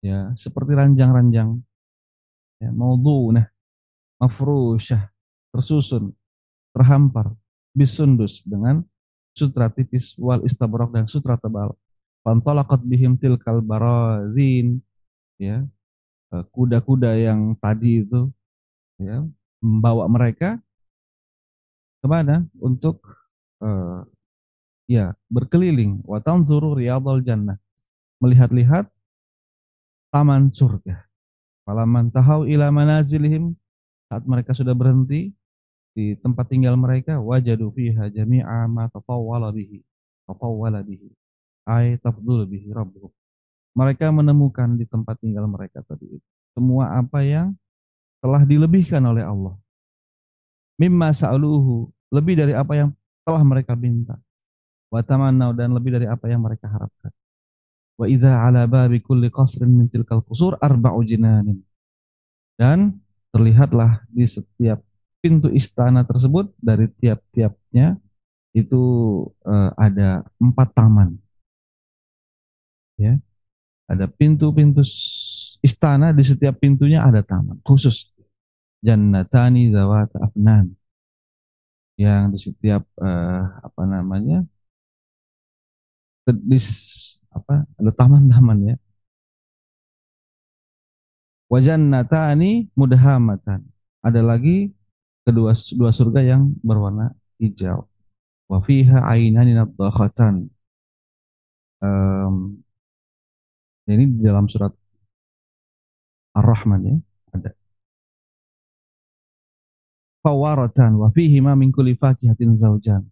ya 0.00 0.30
seperti 0.38 0.72
ranjang-ranjang 0.78 1.58
ya 2.62 2.70
maudhu 2.70 3.34
nah 3.34 3.46
mafrusyah 4.22 5.10
tersusun 5.50 6.14
terhampar 6.70 7.34
bisundus 7.74 8.46
dengan 8.46 8.86
sutra 9.34 9.68
tipis 9.68 10.14
wal 10.16 10.40
istabrok 10.46 10.94
dan 10.94 11.06
sutra 11.10 11.34
tebal. 11.36 11.74
Fantalaqat 12.24 12.80
bihim 12.86 13.20
tilkal 13.20 13.60
barazin 13.60 14.80
ya. 15.36 15.66
E, 16.32 16.34
kuda-kuda 16.54 17.18
yang 17.20 17.52
tadi 17.60 18.06
itu 18.06 18.32
ya 18.96 19.26
membawa 19.60 20.08
mereka 20.08 20.62
ke 22.04 22.06
mana? 22.12 22.44
Untuk 22.60 23.00
uh, 23.64 24.04
ya 24.84 25.16
berkeliling. 25.32 26.04
Wa 26.04 26.20
tanzuru 26.20 26.76
riyadhal 26.76 27.24
jannah. 27.24 27.56
Melihat-lihat 28.20 28.92
taman 30.12 30.52
surga. 30.52 31.00
Falaman 31.64 32.12
tahau 32.12 32.44
ila 32.44 32.68
manazilihim. 32.68 33.56
Saat 34.12 34.28
mereka 34.28 34.52
sudah 34.52 34.76
berhenti 34.76 35.32
di 35.94 36.18
tempat 36.18 36.50
tinggal 36.50 36.74
mereka 36.74 37.22
wajadu 37.22 37.70
fiha 37.70 38.10
jami'a 38.10 38.66
ma 38.66 38.90
tatawwala 38.90 39.54
bihi 39.54 39.80
tatawwala 40.26 40.82
bihi 40.82 41.08
ay 41.70 41.96
tafdul 42.02 42.44
bihi 42.44 42.74
rabbuhum 42.74 43.10
mereka 43.74 44.10
menemukan 44.10 44.74
di 44.74 44.84
tempat 44.84 45.18
tinggal 45.22 45.46
mereka 45.46 45.80
tadi 45.86 46.18
itu 46.18 46.28
semua 46.54 46.98
apa 46.98 47.22
yang 47.22 47.54
telah 48.18 48.42
dilebihkan 48.42 49.02
oleh 49.06 49.22
Allah 49.22 49.54
mimma 50.76 51.14
sa'aluhu 51.14 51.88
lebih 52.10 52.34
dari 52.34 52.52
apa 52.52 52.74
yang 52.74 52.90
telah 53.22 53.42
mereka 53.46 53.78
minta 53.78 54.18
wa 54.94 55.02
tamannau 55.02 55.50
dan 55.50 55.74
lebih 55.74 55.98
dari 55.98 56.06
apa 56.06 56.30
yang 56.30 56.38
mereka 56.38 56.70
harapkan. 56.70 57.10
Wa 57.98 58.06
idza 58.06 58.30
ala 58.30 58.70
babi 58.70 59.02
kulli 59.02 59.26
qasrin 59.26 59.66
min 59.66 59.90
tilkal 59.90 60.22
qusur 60.22 60.54
arba'u 60.62 61.02
jinanin. 61.02 61.58
Dan 62.54 63.02
terlihatlah 63.34 64.06
di 64.06 64.22
setiap 64.30 64.78
pintu 65.24 65.48
istana 65.48 66.04
tersebut 66.04 66.52
dari 66.60 66.84
tiap-tiapnya 67.00 67.96
itu 68.52 68.82
uh, 69.48 69.72
ada 69.80 70.20
empat 70.36 70.68
taman. 70.76 71.16
Ya. 73.00 73.16
Ada 73.88 74.04
pintu-pintu 74.04 74.84
istana 75.64 76.12
di 76.12 76.24
setiap 76.24 76.60
pintunya 76.60 77.00
ada 77.00 77.24
taman 77.24 77.56
khusus. 77.64 78.12
Jannatani 78.84 79.72
zawat 79.72 80.12
afnan. 80.20 80.76
Yang 81.96 82.22
di 82.28 82.38
setiap 82.44 82.84
uh, 83.00 83.64
apa 83.64 83.82
namanya? 83.88 84.44
di 86.24 86.56
apa 87.32 87.64
ada 87.80 87.92
taman-taman 87.92 88.58
ya. 88.72 88.76
Wajan 91.48 91.92
ini 92.36 92.68
mudhamatan. 92.76 93.64
Ada 94.00 94.20
lagi 94.24 94.72
kedua 95.24 95.56
dua 95.56 95.90
surga 95.90 96.20
yang 96.22 96.52
berwarna 96.60 97.12
hijau. 97.40 97.88
Wa 98.46 98.60
fiha 98.60 99.08
ainani 99.08 99.56
nadhakhatan. 99.56 100.52
Um, 101.84 102.64
ini 103.84 104.08
di 104.16 104.20
dalam 104.24 104.48
surat 104.48 104.72
Ar-Rahman 106.32 106.80
ya 106.84 106.96
ada. 107.36 107.50
Fawaratan 110.24 110.96
wa 110.96 111.08
fihi 111.12 111.40
ma 111.44 111.52
min 111.52 111.68
kulli 111.68 111.96
fakihatin 111.96 112.56
zaujan. 112.56 113.04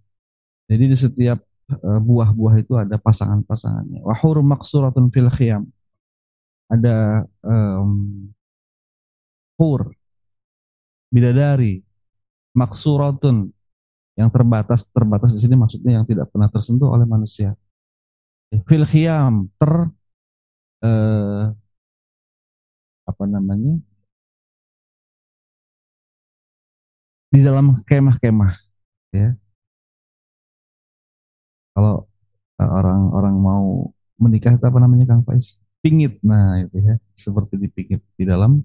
Jadi 0.68 0.84
di 0.88 0.96
setiap 0.96 1.44
Eh, 1.72 2.00
buah-buah 2.04 2.54
itu 2.60 2.74
ada 2.76 3.00
pasangan-pasangannya. 3.00 4.04
Wahur 4.04 4.44
maksuratun 4.44 5.08
fil 5.08 5.30
khiyam. 5.32 5.64
Ada 6.68 7.24
um, 7.44 8.28
hur, 9.60 9.92
bidadari, 11.12 11.84
maksuratun 12.52 13.50
yang 14.16 14.28
terbatas 14.28 14.84
terbatas 14.92 15.32
di 15.32 15.40
sini 15.40 15.56
maksudnya 15.56 16.00
yang 16.00 16.04
tidak 16.04 16.28
pernah 16.28 16.48
tersentuh 16.52 16.88
oleh 16.92 17.08
manusia. 17.08 17.56
Fil 18.68 18.84
khiyam 18.84 19.48
ter 19.56 19.72
uh, 20.84 21.44
apa 23.08 23.24
namanya 23.24 23.80
di 27.32 27.40
dalam 27.40 27.80
kemah-kemah 27.88 28.52
ya 29.16 29.32
kalau 31.72 32.04
eh, 32.60 32.68
orang-orang 32.68 33.36
mau 33.40 33.64
menikah 34.20 34.52
itu 34.54 34.64
apa 34.64 34.78
namanya 34.78 35.04
Kang 35.08 35.24
Faiz? 35.26 35.58
Pingit. 35.82 36.20
Nah, 36.22 36.62
itu 36.62 36.78
ya, 36.78 36.94
seperti 37.16 37.58
dipingit 37.58 38.00
di 38.14 38.24
dalam 38.28 38.62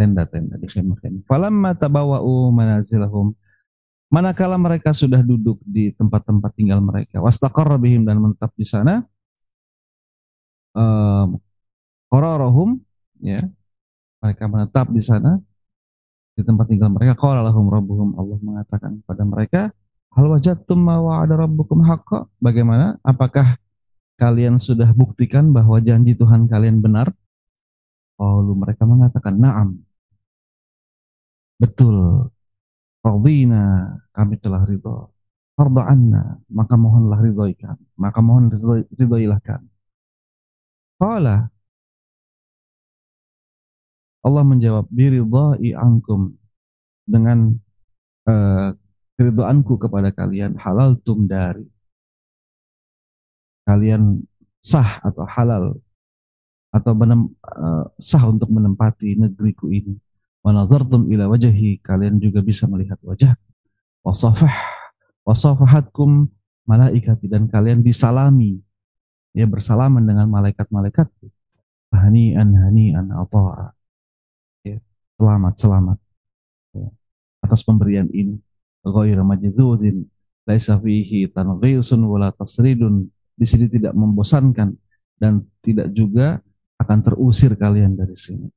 tenda-tenda 0.00 0.56
di 0.56 0.64
kemah-kemah. 0.64 1.28
Falamma 1.28 1.76
tabawa'u 1.76 2.48
manazilahum 2.48 3.36
Manakala 4.10 4.58
mereka 4.58 4.90
sudah 4.90 5.22
duduk 5.22 5.62
di 5.62 5.94
tempat-tempat 5.94 6.50
tinggal 6.58 6.82
mereka, 6.82 7.22
wastaqarra 7.22 7.78
bihim 7.78 8.02
dan 8.02 8.18
menetap 8.18 8.50
di 8.58 8.66
sana, 8.66 9.06
um, 10.74 11.38
ya, 13.22 13.46
mereka 14.18 14.44
menetap 14.50 14.90
di 14.90 14.98
sana 14.98 15.38
di 16.34 16.42
tempat 16.42 16.66
tinggal 16.66 16.90
mereka. 16.90 17.14
Qala 17.14 17.38
lahum 17.38 17.70
rabbuhum 17.70 18.18
Allah 18.18 18.38
mengatakan 18.42 18.98
kepada 18.98 19.22
mereka, 19.22 19.62
Hal 20.10 20.26
wajadtum 20.26 20.82
ma 20.82 20.98
wa'ada 20.98 21.46
rabbukum 21.46 21.86
haqqa? 21.86 22.26
Bagaimana? 22.42 22.98
Apakah 23.06 23.62
kalian 24.18 24.58
sudah 24.58 24.90
buktikan 24.90 25.54
bahwa 25.54 25.78
janji 25.78 26.18
Tuhan 26.18 26.50
kalian 26.50 26.82
benar? 26.82 27.14
Lalu 28.18 28.58
mereka 28.58 28.90
mengatakan, 28.90 29.38
"Na'am." 29.38 29.89
Betul. 31.60 32.32
Radina, 33.04 33.96
kami 34.16 34.34
telah 34.40 34.64
ridho. 34.64 35.12
Farda 35.56 35.92
maka 36.48 36.74
mohonlah 36.80 37.20
ridhoi 37.20 37.52
kami. 37.52 37.84
Maka 38.00 38.18
mohon 38.24 38.48
ridhoilah 38.96 39.40
kami. 39.44 39.68
Qala 40.96 41.52
Allah 44.20 44.44
menjawab, 44.44 44.88
"Biridhai 44.88 45.72
ankum." 45.76 46.36
Dengan 47.08 47.56
uh, 48.28 48.68
keridoanku 49.18 49.80
kepada 49.80 50.14
kalian 50.14 50.54
halal 50.60 50.94
tum 51.02 51.26
dari 51.26 51.66
kalian 53.66 54.22
sah 54.62 55.02
atau 55.02 55.24
halal 55.26 55.64
atau 56.70 56.92
menem, 56.94 57.34
uh, 57.42 57.84
sah 57.98 58.22
untuk 58.30 58.48
menempati 58.52 59.18
negeriku 59.18 59.72
ini 59.72 59.98
wanazartum 60.40 61.08
ila 61.12 61.28
wajahi 61.28 61.80
kalian 61.80 62.16
juga 62.20 62.40
bisa 62.40 62.64
melihat 62.66 62.96
wajah. 63.04 63.36
Wasafah 64.00 64.52
wasafahatkum 65.28 66.28
malaikati 66.64 67.28
dan 67.28 67.46
kalian 67.46 67.84
disalami. 67.84 68.60
Ya 69.30 69.46
bersalaman 69.46 70.02
dengan 70.02 70.26
malaikat-malaikat 70.26 71.06
hanian 71.94 72.50
hanian 72.50 73.06
atau 73.14 73.54
ya, 74.66 74.78
selamat 75.14 75.54
selamat. 75.54 75.98
Ya, 76.74 76.88
atas 77.42 77.62
pemberian 77.62 78.10
ini. 78.10 78.38
Ghairu 78.80 79.22
majdudin 79.22 80.08
laisa 80.48 80.74
fihi 80.80 81.28
tanghisun 81.30 82.00
wala 82.08 82.32
tasridun. 82.34 83.06
Di 83.36 83.46
sini 83.46 83.70
tidak 83.70 83.94
membosankan 83.94 84.72
dan 85.20 85.44
tidak 85.60 85.92
juga 85.92 86.40
akan 86.80 86.98
terusir 87.04 87.54
kalian 87.54 87.92
dari 87.94 88.16
sini. 88.16 88.48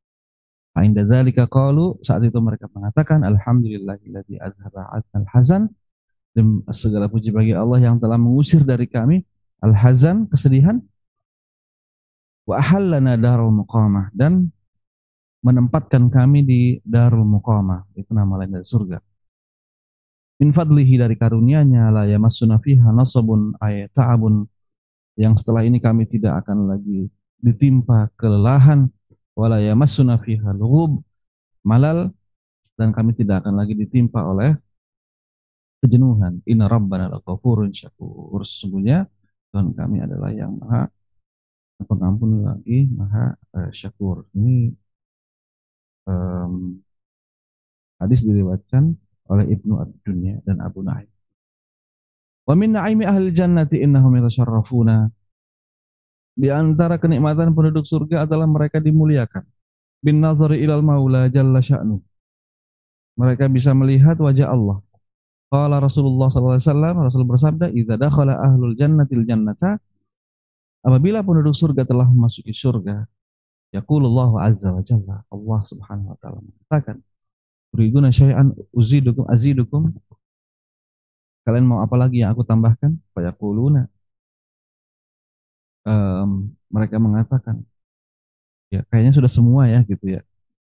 Fa'inda 0.73 1.05
dzalika 1.05 1.45
qalu 1.45 2.01
saat 2.01 2.25
itu 2.25 2.37
mereka 2.41 2.65
mengatakan 2.73 3.21
alhamdulillahilladzi 3.21 4.41
azhaba 4.41 4.89
al-hazan 5.13 5.69
dan 6.33 6.65
segala 6.73 7.05
puji 7.05 7.29
bagi 7.29 7.53
Allah 7.53 7.77
yang 7.77 8.01
telah 8.01 8.17
mengusir 8.17 8.65
dari 8.65 8.89
kami 8.89 9.21
al-hazan 9.61 10.25
kesedihan. 10.25 10.81
Wa 12.49 12.59
ahallana 12.59 13.15
darul 13.15 13.53
muqamah 13.53 14.09
dan 14.17 14.49
menempatkan 15.45 16.09
kami 16.09 16.41
di 16.41 16.61
darul 16.81 17.23
muqamah 17.23 17.85
itu 17.93 18.09
nama 18.09 18.41
lain 18.41 18.57
dari 18.57 18.65
surga. 18.65 18.97
Min 20.41 20.49
fadlihi 20.51 20.97
dari 20.97 21.13
karunia-Nya 21.13 21.93
la 21.93 22.03
yamassuna 22.09 22.57
fiha 22.57 22.89
nasabun 22.89 23.53
ay 23.61 23.87
ta'abun. 23.93 24.49
Yang 25.13 25.45
setelah 25.45 25.61
ini 25.61 25.77
kami 25.77 26.09
tidak 26.09 26.41
akan 26.41 26.73
lagi 26.73 27.05
ditimpa 27.37 28.09
kelelahan 28.17 28.89
wala 29.33 29.57
yamassuna 29.61 30.21
fiha 30.21 30.53
lughub 30.53 31.01
malal 31.65 32.13
dan 32.77 32.89
kami 32.93 33.13
tidak 33.13 33.45
akan 33.45 33.53
lagi 33.59 33.73
ditimpa 33.77 34.21
oleh 34.25 34.57
kejenuhan. 35.83 36.39
Inna 36.47 36.71
rabbana 36.71 37.11
lakafurun 37.11 37.75
syakur. 37.75 38.41
Sesungguhnya 38.47 39.05
Tuhan 39.51 39.75
kami 39.75 39.99
adalah 40.01 40.31
yang 40.31 40.55
maha 40.57 40.87
pengampun 41.83 42.47
lagi, 42.47 42.87
maha 42.87 43.35
uh, 43.53 43.69
syakur. 43.75 44.23
Ini 44.33 44.71
um, 46.07 46.79
hadis 47.99 48.23
diriwayatkan 48.23 48.95
oleh 49.27 49.45
Ibnu 49.55 49.73
Ad-Dunya 49.79 50.39
dan 50.47 50.63
Abu 50.63 50.83
Naim. 50.83 51.07
Wa 52.43 52.55
min 52.59 52.75
na'imi 52.75 53.07
ahli 53.07 53.31
jannati 53.31 53.79
innahum 53.83 54.11
yatasharrafuna. 54.19 55.07
Di 56.33 56.49
antara 56.49 56.97
kenikmatan 56.97 57.53
penduduk 57.53 57.85
surga 57.85 58.25
adalah 58.25 58.49
mereka 58.49 58.81
dimuliakan. 58.81 59.45
Bin 60.01 60.19
nazari 60.19 60.65
ilal 60.65 60.81
maula 60.81 61.29
jalla 61.29 61.61
sya'nu. 61.61 62.01
Mereka 63.13 63.45
bisa 63.47 63.71
melihat 63.77 64.17
wajah 64.17 64.49
Allah. 64.49 64.81
Qala 65.53 65.77
Rasulullah 65.77 66.33
SAW, 66.33 67.05
Rasul 67.05 67.29
bersabda, 67.29 67.69
"Idza 67.69 67.93
dakhala 67.93 68.41
ahlul 68.41 68.73
jannatil 68.73 69.21
jannata" 69.21 69.77
Apabila 70.83 71.23
penduduk 71.23 71.55
surga 71.55 71.87
telah 71.87 72.03
memasuki 72.11 72.51
surga, 72.51 73.07
yaqulullahu 73.71 74.35
azza 74.35 74.67
wa 74.75 74.83
jalla, 74.83 75.23
Allah 75.31 75.61
Subhanahu 75.63 76.11
wa 76.11 76.17
taala 76.19 76.43
mengatakan, 76.43 76.99
"Turiduna 77.71 78.11
syai'an 78.11 78.51
uzidukum 78.75 79.23
azidukum?" 79.31 79.95
Kalian 81.47 81.63
mau 81.63 81.79
apa 81.79 81.95
lagi 81.95 82.19
yang 82.19 82.35
aku 82.35 82.43
tambahkan? 82.43 82.99
Fayaquluna. 83.15 83.87
Um, 85.83 86.55
mereka 86.71 86.95
mengatakan, 86.95 87.59
ya 88.71 88.81
kayaknya 88.87 89.13
sudah 89.13 89.31
semua 89.31 89.67
ya 89.67 89.83
gitu 89.83 90.15
ya. 90.17 90.21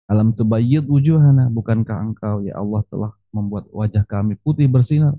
Alam 0.08 0.32
tubayyid 0.32 0.88
wujuhana, 0.88 1.52
bukankah 1.52 1.98
engkau 2.00 2.40
ya 2.44 2.56
Allah 2.56 2.84
telah 2.88 3.12
membuat 3.32 3.68
wajah 3.72 4.04
kami 4.08 4.40
putih 4.40 4.68
bersinar? 4.68 5.16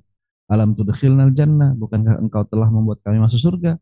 Alam 0.48 0.72
tudkhilnal 0.72 1.32
jannah, 1.36 1.76
bukankah 1.76 2.16
engkau 2.24 2.40
telah 2.48 2.72
membuat 2.72 3.04
kami 3.04 3.20
masuk 3.20 3.36
surga? 3.36 3.76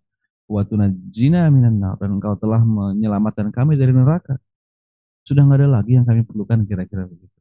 Wa 0.51 0.67
tunajjina 0.67 1.47
minan 1.51 1.79
dan 1.79 2.11
engkau 2.19 2.35
telah 2.39 2.63
menyelamatkan 2.63 3.55
kami 3.55 3.79
dari 3.79 3.95
neraka. 3.95 4.39
Sudah 5.27 5.43
nggak 5.43 5.59
ada 5.63 5.69
lagi 5.83 5.99
yang 5.99 6.07
kami 6.07 6.23
perlukan 6.23 6.63
kira-kira 6.67 7.07
begitu. 7.07 7.35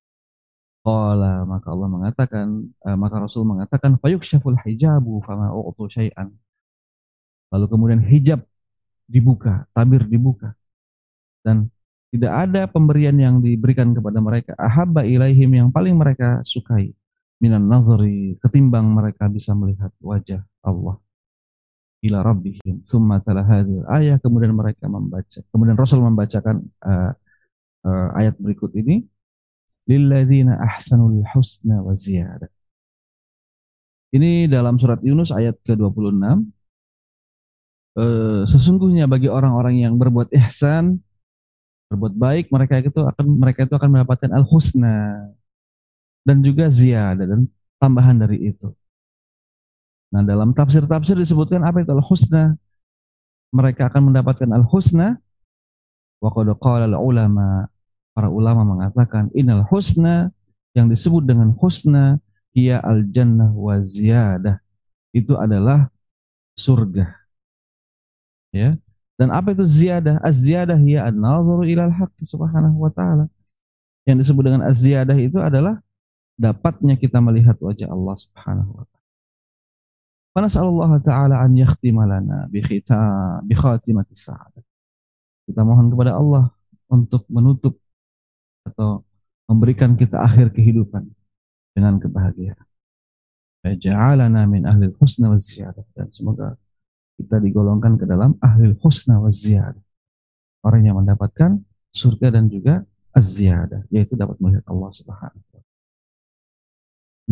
Qala 0.85 1.45
maka 1.49 1.73
Allah 1.73 1.89
mengatakan, 1.89 2.45
uh, 2.85 2.97
maka 2.97 3.17
Rasul 3.17 3.45
mengatakan 3.45 3.97
fayuksyaful 3.97 4.57
hijabu 4.61 5.21
fama 5.25 5.49
u'tu 5.49 5.89
syai'an. 5.89 6.29
Lalu 7.49 7.65
kemudian 7.65 8.01
hijab 8.05 8.45
dibuka, 9.05 9.69
tabir 9.71 10.03
dibuka. 10.05 10.53
Dan 11.45 11.69
tidak 12.15 12.31
ada 12.31 12.63
pemberian 12.65 13.15
yang 13.19 13.43
diberikan 13.43 13.91
kepada 13.91 14.23
mereka. 14.23 14.51
Ahabba 14.55 15.03
ilaihim 15.03 15.51
yang 15.51 15.69
paling 15.69 15.99
mereka 15.99 16.39
sukai. 16.47 16.95
Minan 17.43 17.67
nazari. 17.67 18.39
Ketimbang 18.39 18.87
mereka 18.87 19.27
bisa 19.27 19.51
melihat 19.51 19.91
wajah 19.99 20.41
Allah. 20.63 20.95
Ila 22.05 22.23
rabbihim. 22.23 22.87
Summa 22.87 23.19
hadir 23.19 23.83
ayat. 23.91 24.23
Kemudian 24.23 24.55
mereka 24.55 24.87
membaca. 24.87 25.43
Kemudian 25.51 25.75
Rasul 25.75 25.99
membacakan 26.01 26.63
uh, 26.87 27.11
uh, 27.83 28.09
ayat 28.15 28.39
berikut 28.39 28.71
ini. 28.79 29.03
Lilladzina 29.85 30.55
ahsanul 30.55 31.21
husna 31.35 31.83
wa 31.83 31.93
ziyadah. 31.93 32.49
Ini 34.15 34.47
dalam 34.47 34.79
surat 34.79 35.03
Yunus 35.03 35.35
ayat 35.35 35.59
ke-26. 35.67 36.47
Uh, 37.95 38.43
sesungguhnya 38.43 39.07
bagi 39.07 39.31
orang-orang 39.31 39.79
yang 39.79 39.95
berbuat 39.95 40.27
ihsan 40.35 40.99
berbuat 41.87 42.11
baik 42.11 42.45
mereka 42.51 42.83
itu 42.83 42.99
akan 42.99 43.25
mereka 43.39 43.63
itu 43.63 43.71
akan 43.71 43.87
mendapatkan 43.87 44.35
al 44.35 44.43
husna 44.43 45.31
dan 46.27 46.43
juga 46.43 46.67
ziyadah 46.67 47.23
dan 47.23 47.47
tambahan 47.79 48.19
dari 48.19 48.51
itu. 48.51 48.73
Nah, 50.11 50.27
dalam 50.27 50.51
tafsir-tafsir 50.51 51.15
disebutkan 51.15 51.63
apa 51.63 51.87
itu 51.87 51.91
al 51.95 52.03
husna? 52.03 52.59
Mereka 53.55 53.87
akan 53.87 54.11
mendapatkan 54.11 54.49
al 54.51 54.67
husna 54.67 55.15
wa 56.19 56.29
qad 56.33 56.51
ulama 56.99 57.71
para 58.11 58.27
ulama 58.27 58.63
mengatakan 58.63 59.31
innal 59.31 59.63
husna 59.71 60.35
yang 60.75 60.91
disebut 60.91 61.23
dengan 61.23 61.55
husna 61.55 62.19
ia 62.51 62.83
al 62.83 63.07
jannah 63.07 63.51
wa 63.55 63.79
ziyadah. 63.79 64.59
Itu 65.15 65.39
adalah 65.39 65.87
surga. 66.59 67.24
Ya. 68.55 68.79
Dan 69.19 69.35
apa 69.35 69.51
itu 69.51 69.67
ziyadah? 69.67 70.23
Az-ziyadah 70.23 70.79
ya 70.79 71.11
an-nazaru 71.11 71.67
ilal 71.67 71.91
haqq 71.91 72.15
subhanahu 72.23 72.87
wa 72.87 72.91
ta'ala. 72.91 73.27
Yang 74.07 74.27
disebut 74.27 74.43
dengan 74.47 74.63
az-ziyadah 74.63 75.17
itu 75.19 75.43
adalah 75.43 75.83
dapatnya 76.39 76.95
kita 76.95 77.19
melihat 77.19 77.59
wajah 77.59 77.91
Allah 77.91 78.15
subhanahu 78.15 78.71
wa 78.79 78.83
ta'ala. 78.87 79.03
Fanas'alullah 80.35 80.91
ta'ala 80.99 81.35
an 81.39 81.51
yakhtima 81.55 82.03
lana 82.07 82.47
bi 82.51 82.59
khatimatis 83.55 84.27
sa'adah. 84.27 84.63
Kita 85.47 85.61
mohon 85.63 85.91
kepada 85.91 86.15
Allah 86.15 86.51
untuk 86.91 87.23
menutup 87.31 87.79
atau 88.67 89.03
memberikan 89.47 89.95
kita 89.95 90.19
akhir 90.19 90.51
kehidupan 90.51 91.07
dengan 91.71 91.99
kebahagiaan. 92.03 92.67
Ja'alana 93.63 94.43
min 94.43 94.67
ahli 94.67 94.91
husna 94.99 95.31
wa 95.31 95.39
ziyadah. 95.39 95.87
Semoga 96.11 96.59
kita 97.15 97.39
digolongkan 97.39 97.95
ke 97.95 98.05
dalam 98.07 98.35
ahli 98.43 98.75
husna 98.83 99.19
wa 99.19 99.31
ziyadah. 99.31 99.81
Orang 100.65 100.81
yang 100.83 100.97
mendapatkan 100.99 101.61
surga 101.95 102.35
dan 102.35 102.51
juga 102.51 102.83
az-ziyadah, 103.15 103.87
yaitu 103.87 104.19
dapat 104.19 104.35
melihat 104.43 104.67
Allah 104.67 104.91
Subhanahu 104.91 105.39
wa 105.39 105.61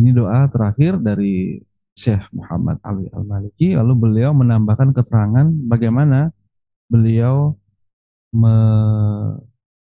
Ini 0.00 0.10
doa 0.16 0.48
terakhir 0.48 0.96
dari 0.98 1.60
Syekh 1.94 2.24
Muhammad 2.34 2.80
Ali 2.82 3.06
Al-Maliki, 3.12 3.76
lalu 3.78 3.94
beliau 3.94 4.34
menambahkan 4.34 4.90
keterangan 4.96 5.46
bagaimana 5.70 6.34
beliau 6.90 7.54
me, 8.34 8.56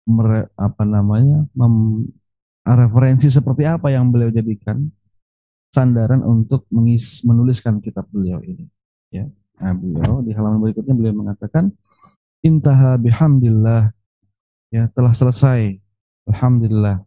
mere, 0.08 0.50
apa 0.58 0.82
namanya 0.82 1.46
mem, 1.54 2.08
referensi 2.66 3.30
seperti 3.30 3.68
apa 3.68 3.92
yang 3.92 4.10
beliau 4.10 4.32
jadikan 4.32 4.90
sandaran 5.70 6.24
untuk 6.26 6.66
mengis, 6.72 7.22
menuliskan 7.22 7.78
kitab 7.78 8.08
beliau 8.10 8.42
ini 8.42 8.66
ya 9.14 9.26
Nah, 9.60 9.72
beliau 9.74 10.22
di 10.24 10.34
halaman 10.34 10.58
berikutnya 10.62 10.94
beliau 10.94 11.14
mengatakan 11.14 11.70
intaha 12.42 12.98
bihamdillah. 12.98 13.94
Ya 14.74 14.90
telah 14.90 15.14
selesai. 15.14 15.78
Alhamdulillah. 16.26 17.04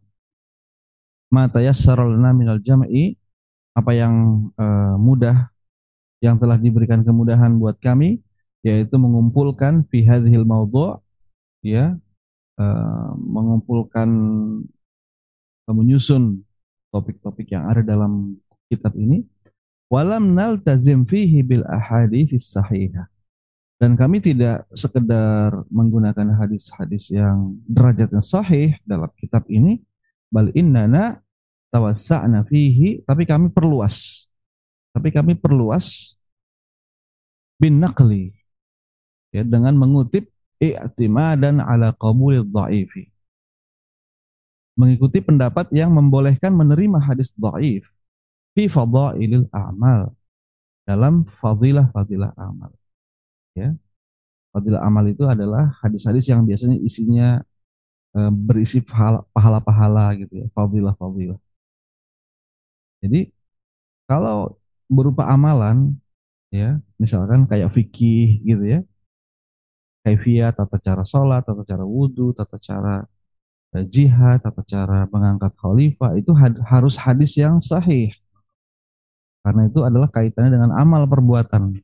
Ma 1.28 1.52
tayassara 1.52 2.08
lana 2.08 2.32
minal 2.32 2.64
jam'i 2.64 3.20
apa 3.76 3.92
yang 3.92 4.48
uh, 4.56 4.96
mudah 4.96 5.52
yang 6.24 6.40
telah 6.42 6.58
diberikan 6.58 7.06
kemudahan 7.06 7.54
buat 7.62 7.78
kami 7.78 8.24
yaitu 8.66 8.98
mengumpulkan 8.98 9.86
fi 9.86 10.02
hadhil 10.02 10.48
maudhu' 10.48 10.98
ya 11.62 11.94
uh, 12.58 13.12
mengumpulkan 13.20 14.10
menyusun 15.70 16.42
topik-topik 16.90 17.54
yang 17.54 17.70
ada 17.70 17.86
dalam 17.86 18.40
kitab 18.72 18.96
ini 18.98 19.22
walam 19.88 20.36
naltazim 20.36 21.08
fihi 21.08 21.44
bil 21.44 21.64
ahadits 21.68 22.52
sahihah. 22.52 23.08
Dan 23.78 23.94
kami 23.94 24.18
tidak 24.18 24.66
sekedar 24.74 25.54
menggunakan 25.70 26.34
hadis-hadis 26.34 27.14
yang 27.14 27.54
derajatnya 27.70 28.26
sahih 28.26 28.74
dalam 28.82 29.14
kitab 29.22 29.46
ini, 29.54 29.86
bal 30.34 30.50
innana 30.58 31.22
tawassa'na 31.70 32.42
fihi, 32.50 33.06
tapi 33.06 33.30
kami 33.30 33.54
perluas. 33.54 34.26
Tapi 34.98 35.14
kami 35.14 35.38
perluas 35.38 36.18
bin 37.62 37.78
naqli 37.78 38.34
ya 39.30 39.46
dengan 39.46 39.78
mengutip 39.78 40.26
i'timadan 40.58 41.62
ala 41.62 41.94
qabulid 41.94 42.50
dha'ifi. 42.50 43.14
Mengikuti 44.74 45.22
pendapat 45.22 45.70
yang 45.70 45.94
membolehkan 45.94 46.50
menerima 46.50 46.98
hadis 46.98 47.30
dhaif 47.38 47.86
fi 48.58 48.66
fadailil 48.66 49.46
amal 49.54 50.18
dalam 50.82 51.22
fadilah-fadilah 51.30 52.34
amal. 52.42 52.74
Ya. 53.54 53.78
Fadilah 54.50 54.82
amal 54.82 55.06
itu 55.06 55.22
adalah 55.30 55.78
hadis-hadis 55.86 56.26
yang 56.26 56.42
biasanya 56.42 56.82
isinya 56.82 57.46
e, 58.18 58.34
berisi 58.34 58.82
pahala-pahala 58.82 60.18
gitu 60.18 60.42
ya, 60.42 60.48
fadilah-fadilah. 60.58 61.38
Jadi 63.06 63.30
kalau 64.10 64.58
berupa 64.90 65.30
amalan 65.30 65.94
ya, 66.50 66.82
misalkan 66.98 67.46
kayak 67.46 67.70
fikih 67.70 68.42
gitu 68.42 68.66
ya. 68.66 68.82
Kaifiyah, 70.02 70.50
tata 70.56 70.82
cara 70.82 71.06
sholat, 71.06 71.46
tata 71.46 71.62
cara 71.62 71.86
wudhu, 71.86 72.34
tata 72.34 72.58
cara 72.58 73.06
e, 73.70 73.86
jihad, 73.86 74.42
tata 74.42 74.66
cara 74.66 75.06
mengangkat 75.14 75.54
khalifah 75.62 76.18
itu 76.18 76.34
had, 76.34 76.58
harus 76.66 76.98
hadis 76.98 77.38
yang 77.38 77.62
sahih 77.62 78.10
karena 79.48 79.64
itu 79.72 79.80
adalah 79.80 80.12
kaitannya 80.12 80.52
dengan 80.52 80.76
amal 80.76 81.08
perbuatan. 81.08 81.80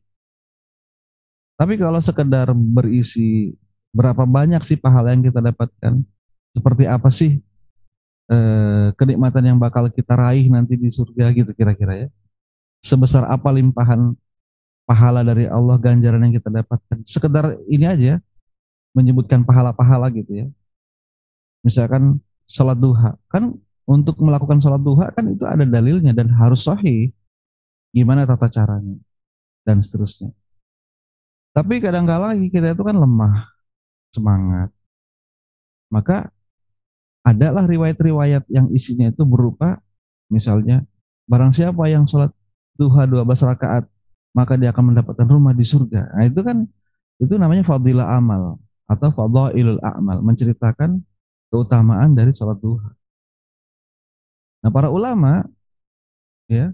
Tapi 1.55 1.79
kalau 1.79 2.03
sekedar 2.03 2.51
berisi 2.51 3.55
berapa 3.95 4.27
banyak 4.27 4.59
sih 4.67 4.75
pahala 4.75 5.15
yang 5.15 5.23
kita 5.23 5.39
dapatkan? 5.39 6.03
Seperti 6.51 6.83
apa 6.83 7.07
sih 7.07 7.39
eh, 8.27 8.91
kenikmatan 8.99 9.55
yang 9.55 9.57
bakal 9.63 9.87
kita 9.87 10.19
raih 10.19 10.51
nanti 10.51 10.75
di 10.75 10.91
surga 10.91 11.31
gitu 11.31 11.55
kira-kira 11.55 12.03
ya. 12.03 12.07
Sebesar 12.83 13.31
apa 13.31 13.47
limpahan 13.47 14.11
pahala 14.83 15.23
dari 15.23 15.47
Allah 15.47 15.79
ganjaran 15.79 16.19
yang 16.27 16.35
kita 16.35 16.51
dapatkan. 16.51 16.99
Sekedar 17.07 17.55
ini 17.71 17.87
aja 17.87 18.19
menyebutkan 18.91 19.47
pahala-pahala 19.47 20.11
gitu 20.11 20.35
ya. 20.35 20.47
Misalkan 21.63 22.19
sholat 22.43 22.75
duha, 22.75 23.15
kan 23.31 23.55
untuk 23.87 24.19
melakukan 24.19 24.59
sholat 24.59 24.83
duha 24.83 25.15
kan 25.15 25.31
itu 25.31 25.47
ada 25.47 25.63
dalilnya 25.63 26.11
dan 26.11 26.27
harus 26.27 26.67
sahih. 26.67 27.15
Gimana 27.93 28.25
tata 28.25 28.49
caranya 28.49 28.97
dan 29.61 29.79
seterusnya. 29.85 30.33
Tapi 31.53 31.77
kadang-kala 31.77 32.33
kita 32.49 32.73
itu 32.73 32.81
kan 32.81 32.97
lemah 32.97 33.45
semangat. 34.09 34.73
Maka 35.93 36.33
adalah 37.21 37.69
riwayat-riwayat 37.69 38.49
yang 38.49 38.67
isinya 38.73 39.13
itu 39.13 39.21
berupa 39.23 39.77
misalnya 40.27 40.83
barang 41.29 41.53
siapa 41.53 41.85
yang 41.87 42.09
sholat 42.09 42.33
duha 42.75 43.05
12 43.05 43.23
rakaat 43.47 43.85
maka 44.33 44.57
dia 44.57 44.73
akan 44.73 44.91
mendapatkan 44.91 45.29
rumah 45.29 45.53
di 45.53 45.61
surga. 45.61 46.09
Nah, 46.09 46.25
itu 46.25 46.41
kan 46.41 46.65
itu 47.21 47.37
namanya 47.37 47.61
fadilah 47.63 48.17
amal 48.17 48.57
atau 48.89 49.09
fadailul 49.13 49.79
a'mal, 49.79 50.19
menceritakan 50.25 50.99
keutamaan 51.53 52.17
dari 52.17 52.33
sholat 52.33 52.57
duha. 52.57 52.89
Nah, 54.65 54.71
para 54.73 54.89
ulama 54.89 55.45
ya 56.49 56.73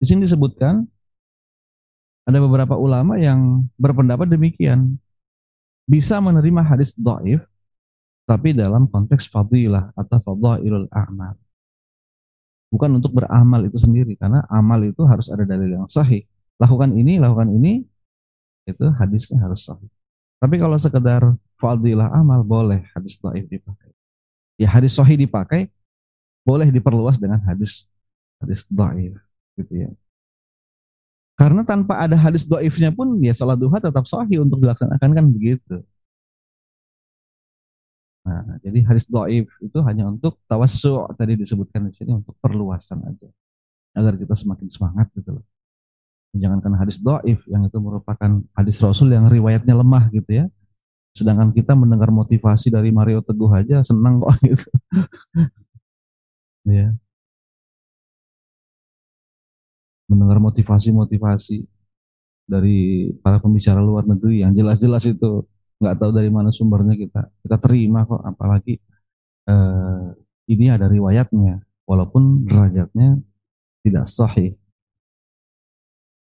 di 0.00 0.08
sini 0.08 0.24
disebutkan 0.24 0.80
ada 2.24 2.38
beberapa 2.40 2.72
ulama 2.80 3.20
yang 3.20 3.68
berpendapat 3.76 4.32
demikian. 4.32 4.96
Bisa 5.84 6.16
menerima 6.24 6.64
hadis 6.64 6.96
dhaif 6.96 7.44
tapi 8.24 8.56
dalam 8.56 8.88
konteks 8.88 9.28
fadilah 9.28 9.92
atau 9.92 10.22
fadailul 10.24 10.88
a'mal. 10.88 11.36
Bukan 12.70 13.02
untuk 13.02 13.18
beramal 13.18 13.66
itu 13.66 13.76
sendiri 13.76 14.14
karena 14.14 14.46
amal 14.46 14.80
itu 14.86 15.02
harus 15.04 15.26
ada 15.28 15.42
dalil 15.42 15.82
yang 15.82 15.86
sahih. 15.90 16.24
Lakukan 16.56 16.94
ini, 16.94 17.18
lakukan 17.18 17.50
ini 17.50 17.82
itu 18.64 18.86
hadisnya 18.96 19.42
harus 19.42 19.66
sahih. 19.66 19.90
Tapi 20.38 20.56
kalau 20.56 20.78
sekedar 20.78 21.26
fadilah 21.58 22.08
amal 22.14 22.40
boleh 22.46 22.86
hadis 22.94 23.18
dhaif 23.20 23.44
dipakai. 23.50 23.90
Ya 24.56 24.70
hadis 24.70 24.94
sahih 24.94 25.18
dipakai 25.18 25.68
boleh 26.46 26.70
diperluas 26.72 27.18
dengan 27.18 27.42
hadis 27.44 27.84
hadis 28.40 28.64
dhaif 28.70 29.18
gitu 29.60 29.72
ya. 29.86 29.90
Karena 31.40 31.64
tanpa 31.64 31.96
ada 31.96 32.16
hadis 32.20 32.44
dhaifnya 32.44 32.92
pun 32.92 33.16
ya 33.24 33.32
sholat 33.32 33.56
duha 33.56 33.80
tetap 33.80 34.04
sahih 34.04 34.44
untuk 34.44 34.60
dilaksanakan 34.60 35.10
kan 35.16 35.24
begitu. 35.32 35.80
Nah, 38.20 38.60
jadi 38.60 38.84
hadis 38.84 39.08
doif 39.08 39.48
itu 39.64 39.78
hanya 39.88 40.04
untuk 40.12 40.36
tawassu 40.44 41.08
tadi 41.16 41.40
disebutkan 41.40 41.88
di 41.88 41.92
sini 41.96 42.20
untuk 42.20 42.36
perluasan 42.36 43.00
aja 43.08 43.28
agar 43.96 44.14
kita 44.20 44.36
semakin 44.36 44.68
semangat 44.68 45.08
gitu 45.16 45.40
loh. 45.40 45.44
Jangan 46.36 46.60
karena 46.62 46.78
hadis 46.78 47.00
doif 47.00 47.40
yang 47.48 47.64
itu 47.66 47.78
merupakan 47.80 48.30
hadis 48.54 48.76
Rasul 48.78 49.10
yang 49.10 49.26
riwayatnya 49.26 49.74
lemah 49.74 50.12
gitu 50.12 50.44
ya. 50.44 50.46
Sedangkan 51.10 51.50
kita 51.50 51.74
mendengar 51.74 52.12
motivasi 52.14 52.70
dari 52.70 52.94
Mario 52.94 53.18
Teguh 53.24 53.50
aja 53.50 53.82
senang 53.82 54.22
kok 54.22 54.36
gitu. 54.46 54.68
ya. 56.70 56.94
Mendengar 60.10 60.42
motivasi-motivasi 60.42 61.62
dari 62.50 63.08
para 63.22 63.38
pembicara 63.38 63.78
luar 63.78 64.02
negeri 64.10 64.42
yang 64.42 64.50
jelas-jelas 64.50 65.06
itu 65.06 65.46
nggak 65.78 65.96
tahu 66.02 66.10
dari 66.10 66.28
mana 66.28 66.50
sumbernya 66.50 66.98
kita. 66.98 67.30
Kita 67.46 67.56
terima 67.62 68.02
kok 68.02 68.18
apalagi 68.26 68.74
eh, 69.46 70.06
ini 70.50 70.66
ada 70.66 70.90
riwayatnya 70.90 71.62
walaupun 71.86 72.42
derajatnya 72.42 73.22
tidak 73.86 74.10
sahih. 74.10 74.58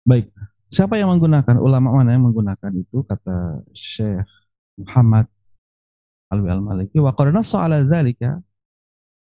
Baik 0.04 0.28
siapa 0.72 0.96
yang 0.96 1.12
menggunakan 1.12 1.60
ulama 1.60 1.92
mana 1.92 2.16
yang 2.16 2.24
menggunakan 2.28 2.72
itu? 2.76 3.04
Kata 3.04 3.60
Syekh 3.76 4.28
Muhammad 4.80 5.28
Alwi 6.32 6.48
Al-Maliki 6.48 6.96
wa 6.96 7.12
qad 7.12 7.28
ala 7.36 7.76
dzalika. 7.84 8.40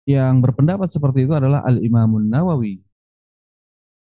Yang 0.06 0.36
berpendapat 0.42 0.90
seperti 0.90 1.30
itu 1.30 1.34
adalah 1.38 1.62
Al-Imamun 1.62 2.26
Nawawi 2.26 2.82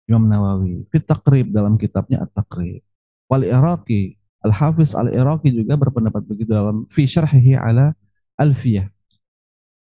Imam 0.07 0.23
Nawawi 0.25 0.87
fit 0.89 1.03
taqrib 1.03 1.51
dalam 1.51 1.75
kitabnya 1.75 2.23
At-Taqrib 2.23 2.81
wal 3.27 3.43
Iraqi 3.43 4.17
Al-Hafiz 4.47 4.93
Al-Iraqi 4.93 5.51
juga 5.51 5.75
berpendapat 5.75 6.23
begitu 6.23 6.53
dalam 6.53 6.85
fi 6.87 7.03
syarhihi 7.09 7.57
ala 7.57 7.91
Alfiyah. 8.37 8.87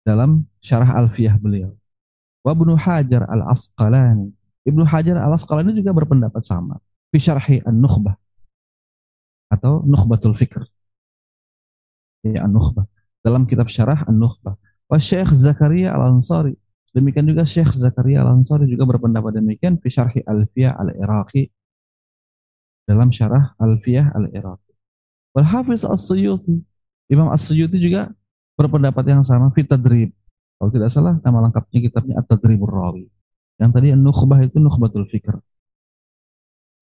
Dalam 0.07 0.47
syarah 0.63 0.95
Alfiyah 0.95 1.37
beliau. 1.37 1.75
Wa 2.47 2.55
Ibnu 2.55 2.79
Hajar 2.79 3.27
Al-Asqalani. 3.27 4.31
Ibnu 4.63 4.87
Hajar 4.87 5.19
Al-Asqalani 5.19 5.75
juga 5.75 5.91
berpendapat 5.91 6.47
sama. 6.47 6.79
Fi 7.11 7.19
syarhi 7.19 7.59
An-Nukhbah. 7.67 8.15
Atau 9.51 9.83
Nukhbatul 9.83 10.39
Fikr. 10.39 10.63
Ya, 12.23 12.47
An-Nukhbah. 12.47 12.87
Dalam 13.21 13.45
kitab 13.45 13.67
syarah 13.67 14.07
An-Nukhbah. 14.07 14.55
Wa 14.87 14.97
Syekh 15.03 15.35
Zakaria 15.35 15.93
Al-Ansari. 15.93 16.55
Demikian 16.97 17.29
juga 17.29 17.45
Syekh 17.45 17.77
Zakaria 17.77 18.25
Al-Ansari 18.25 18.65
juga 18.65 18.89
berpendapat 18.89 19.37
demikian 19.37 19.77
fi 19.77 19.89
syarhi 19.93 20.25
Alfiyah 20.25 20.73
Al-Iraqi 20.77 21.53
dalam 22.89 23.13
syarah 23.13 23.53
Alfiyah 23.61 24.17
Al-Iraqi. 24.17 24.73
Wal 25.37 25.45
Hafiz 25.45 25.85
As-Suyuti, 25.85 26.65
Imam 27.13 27.29
As-Suyuti 27.29 27.77
juga 27.77 28.09
berpendapat 28.57 29.05
yang 29.05 29.21
sama 29.21 29.53
fitadrib. 29.53 30.17
Kalau 30.59 30.71
tidak 30.75 30.91
salah 30.91 31.15
nama 31.23 31.47
lengkapnya 31.47 31.79
kitabnya 31.79 32.15
At-Tadribur 32.19 32.73
Rawi. 32.73 33.07
Yang 33.61 33.71
tadi 33.77 33.87
Nukhbah 33.95 34.41
itu 34.43 34.59
Nukhbatul 34.59 35.07
Fikr. 35.07 35.39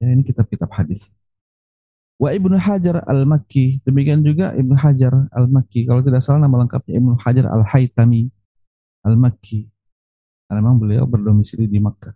Ya, 0.01 0.13
ini 0.13 0.25
kitab-kitab 0.25 0.71
hadis. 0.73 1.13
Wa 2.17 2.33
Ibnu 2.33 2.57
Hajar 2.57 3.05
Al-Makki, 3.05 3.85
demikian 3.85 4.25
juga 4.25 4.57
Ibnu 4.57 4.73
Hajar 4.73 5.29
Al-Makki. 5.29 5.85
Kalau 5.85 6.01
tidak 6.01 6.25
salah 6.25 6.49
nama 6.49 6.65
lengkapnya 6.65 6.97
Ibnu 6.97 7.21
Hajar 7.21 7.45
Al-Haytami 7.53 8.33
Al-Makki. 9.05 9.76
Karena 10.47 10.63
memang 10.63 10.79
beliau 10.79 11.05
berdomisili 11.11 11.67
di 11.67 11.83
Makkah. 11.83 12.15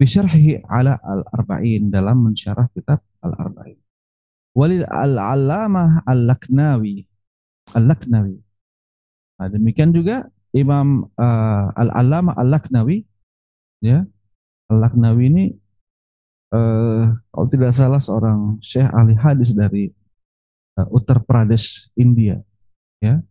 Bisyarhi 0.00 0.58
ala 0.66 0.96
al-arba'in 0.98 1.92
dalam 1.92 2.32
mensyarah 2.32 2.66
kitab 2.72 3.04
al-arba'in. 3.20 3.78
Walil 4.56 4.88
al-allamah 4.88 6.02
al-laknawi. 6.08 7.04
Al-laknawi. 7.76 8.40
Nah, 9.38 9.48
demikian 9.52 9.92
juga 9.92 10.28
Imam 10.52 11.08
uh, 11.16 11.66
al-allamah 11.76 12.36
al-laknawi. 12.36 13.04
Ya, 13.82 14.06
al-laknawi 14.72 15.24
ini 15.28 15.44
uh, 16.52 17.12
kalau 17.32 17.46
tidak 17.48 17.72
salah 17.76 17.98
seorang 17.98 18.60
syekh 18.62 18.86
ahli 18.86 19.16
hadis 19.16 19.50
dari 19.56 19.90
uh, 20.78 20.88
Uttar 20.94 21.20
Pradesh, 21.24 21.90
India. 21.96 22.40
Ya, 23.02 23.24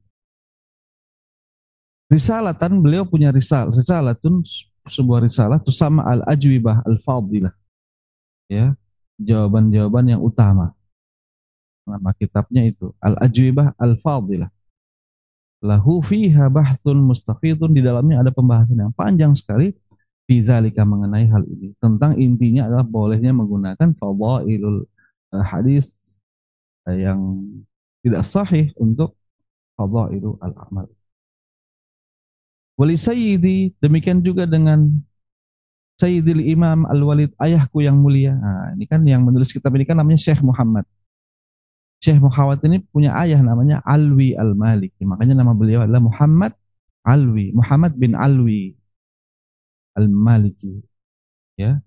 risalatan 2.11 2.83
beliau 2.83 3.07
punya 3.07 3.31
risal 3.31 3.71
risalatun 3.71 4.43
sebuah 4.83 5.23
risalah 5.23 5.63
itu 5.63 5.71
sama 5.71 6.03
al-ajwibah 6.03 6.83
al-fadilah. 6.83 7.53
Ya, 8.51 8.75
jawaban-jawaban 9.15 10.11
yang 10.11 10.21
utama. 10.21 10.75
Nama 11.87 12.11
kitabnya 12.17 12.67
itu 12.67 12.91
al-ajwibah 12.99 13.73
al-fadilah. 13.79 14.51
Lahu 15.61 16.01
fiha 16.01 16.49
bahthun 16.49 17.05
mustafidun 17.05 17.71
di 17.71 17.85
dalamnya 17.85 18.25
ada 18.25 18.33
pembahasan 18.33 18.81
yang 18.81 18.93
panjang 18.97 19.37
sekali 19.37 19.77
bizalika 20.25 20.81
mengenai 20.81 21.29
hal 21.29 21.45
ini. 21.45 21.77
Tentang 21.77 22.17
intinya 22.17 22.65
adalah 22.65 22.85
bolehnya 22.85 23.29
menggunakan 23.29 23.93
fadailul 23.93 24.89
eh, 25.37 25.45
hadis 25.45 26.17
eh, 26.89 27.05
yang 27.05 27.45
tidak 28.01 28.25
sahih 28.25 28.73
untuk 28.81 29.13
fadailul 29.77 30.41
al-amal. 30.41 30.89
Wali 32.81 32.97
Sayyidi, 32.97 33.77
demikian 33.77 34.25
juga 34.25 34.49
dengan 34.49 34.89
Sayyidil 36.01 36.49
Imam 36.49 36.89
Al-Walid, 36.89 37.29
ayahku 37.37 37.85
yang 37.85 37.93
mulia. 37.93 38.33
Nah, 38.33 38.73
ini 38.73 38.89
kan 38.89 39.05
yang 39.05 39.21
menulis 39.21 39.53
kitab 39.53 39.69
ini 39.77 39.85
kan 39.85 39.93
namanya 39.93 40.17
Syekh 40.17 40.41
Muhammad. 40.41 40.81
Syekh 42.01 42.17
Muhammad 42.17 42.57
ini 42.65 42.81
punya 42.81 43.13
ayah 43.21 43.37
namanya 43.45 43.85
Alwi 43.85 44.33
Al-Maliki. 44.33 45.05
Makanya 45.05 45.37
nama 45.37 45.53
beliau 45.53 45.85
adalah 45.85 46.01
Muhammad 46.01 46.57
Alwi, 47.05 47.53
Muhammad 47.53 47.93
bin 47.93 48.17
Alwi 48.17 48.73
Al-Maliki. 49.93 50.81
Ya. 51.61 51.85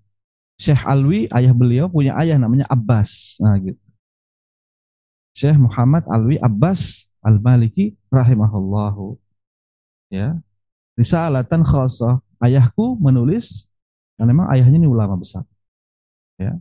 Syekh 0.55 0.79
Alwi, 0.87 1.27
ayah 1.35 1.51
beliau 1.51 1.91
punya 1.91 2.15
ayah 2.23 2.39
namanya 2.39 2.71
Abbas. 2.71 3.35
Nah, 3.43 3.59
gitu. 3.59 3.83
Syekh 5.35 5.59
Muhammad 5.59 6.07
Alwi 6.07 6.39
Abbas 6.39 7.11
Al-Maliki 7.19 7.99
rahimahullahu. 8.07 9.19
Ya, 10.07 10.39
risalatan 10.99 11.61
khasah. 11.63 12.19
Ayahku 12.43 12.99
menulis 12.99 13.71
karena 14.19 14.31
memang 14.31 14.47
ayahnya 14.51 14.77
ini 14.79 14.89
ulama 14.91 15.15
besar. 15.15 15.43
Ya. 16.35 16.55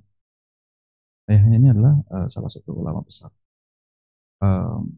Ayahnya 1.27 1.57
ini 1.59 1.69
adalah 1.75 1.95
uh, 2.11 2.27
salah 2.31 2.51
satu 2.51 2.75
ulama 2.75 3.03
besar. 3.03 3.31
Um, 4.43 4.91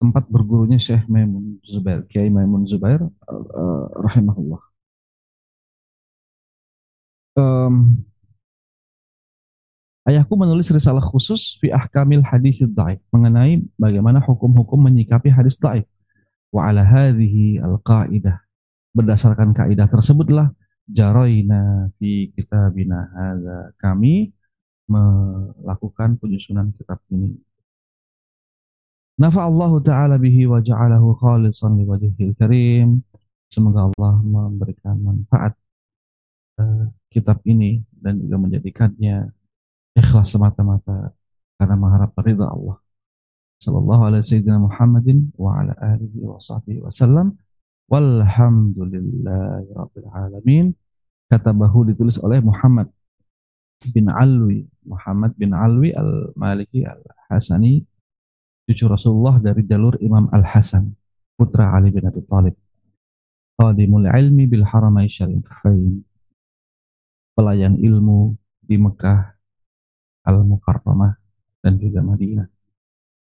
tempat 0.00 0.28
bergurunya 0.28 0.76
Syekh 0.76 1.06
Maimun 1.08 1.60
Zubair, 1.64 2.04
Kiai 2.08 2.28
Maimun 2.28 2.68
Zubair 2.68 3.00
uh, 3.04 3.86
rahimahullah. 4.04 4.62
Um, 7.34 8.04
ayahku 10.06 10.38
menulis 10.38 10.70
risalah 10.70 11.02
khusus 11.02 11.58
fi 11.58 11.74
ahkamil 11.74 12.22
hadis 12.22 12.62
dhaif 12.62 13.02
mengenai 13.10 13.64
bagaimana 13.74 14.22
hukum-hukum 14.22 14.78
menyikapi 14.78 15.32
hadis 15.32 15.58
dhaif. 15.58 15.88
Wa 16.54 16.70
ala 16.70 16.86
hadhihi 16.86 17.58
al-qaidah. 17.58 18.43
Berdasarkan 18.94 19.50
kaidah 19.50 19.90
tersebutlah 19.90 20.54
jaraina 20.86 21.90
fi 21.98 22.30
kitabina 22.30 23.10
hadza. 23.10 23.74
Kami 23.76 24.30
melakukan 24.86 26.20
penyusunan 26.20 26.70
kitab 26.76 27.00
ini. 27.10 27.34
Nafa 29.14 29.46
Allah 29.46 29.72
Ta'ala 29.78 30.16
bihi 30.18 30.46
wa 30.50 30.58
ja'alahu 30.58 31.14
khalisan 31.18 31.78
li 31.78 31.84
wajhil 31.86 32.34
karim. 32.34 33.02
Semoga 33.46 33.86
Allah 33.86 34.14
memberikan 34.18 34.98
manfaat 34.98 35.54
uh, 36.58 36.90
kitab 37.14 37.38
ini 37.46 37.78
dan 37.94 38.18
juga 38.18 38.42
menjadikannya 38.42 39.30
ikhlas 39.94 40.34
semata-mata 40.34 41.14
karena 41.54 41.76
mengharap 41.78 42.10
ridha 42.26 42.50
Allah. 42.50 42.82
Sallallahu 43.62 44.02
alaihi 44.10 44.42
Muhammadin 44.42 45.30
wa 45.38 45.62
ala 45.62 45.78
alihi 45.78 46.18
wa 46.26 46.42
sahbihi 46.42 46.82
wasallam. 46.82 47.38
Walhamdulillahi 47.88 49.68
rabbil 49.76 50.08
alamin. 50.12 50.66
Katabahu 51.28 51.88
ditulis 51.88 52.20
oleh 52.20 52.40
Muhammad 52.40 52.88
bin 53.90 54.08
Alwi, 54.08 54.64
Muhammad 54.84 55.32
bin 55.36 55.52
Alwi 55.52 55.92
al-Maliki 55.92 56.84
al-Hasani, 56.84 57.84
cucu 58.68 58.84
Rasulullah 58.88 59.40
dari 59.40 59.64
jalur 59.64 59.96
Imam 60.00 60.28
Al-Hasan, 60.32 60.94
putra 61.36 61.72
Ali 61.74 61.92
bin 61.92 62.04
Abi 62.04 62.20
Thalib. 62.24 62.56
Qadimul 63.54 64.08
ilmi 64.08 64.44
bil 64.48 64.64
haramai 64.66 65.08
syarifain. 65.08 66.00
Pelayan 67.34 67.74
ilmu 67.76 68.34
di 68.62 68.78
Mekah 68.78 69.34
Al-Mukarramah 70.24 71.12
dan 71.60 71.76
juga 71.76 72.00
Madinah. 72.00 72.46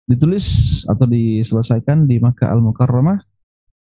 Ditulis 0.04 0.46
atau 0.86 1.08
diselesaikan 1.08 2.06
di 2.06 2.20
Makkah 2.20 2.52
Al-Mukarramah 2.52 3.33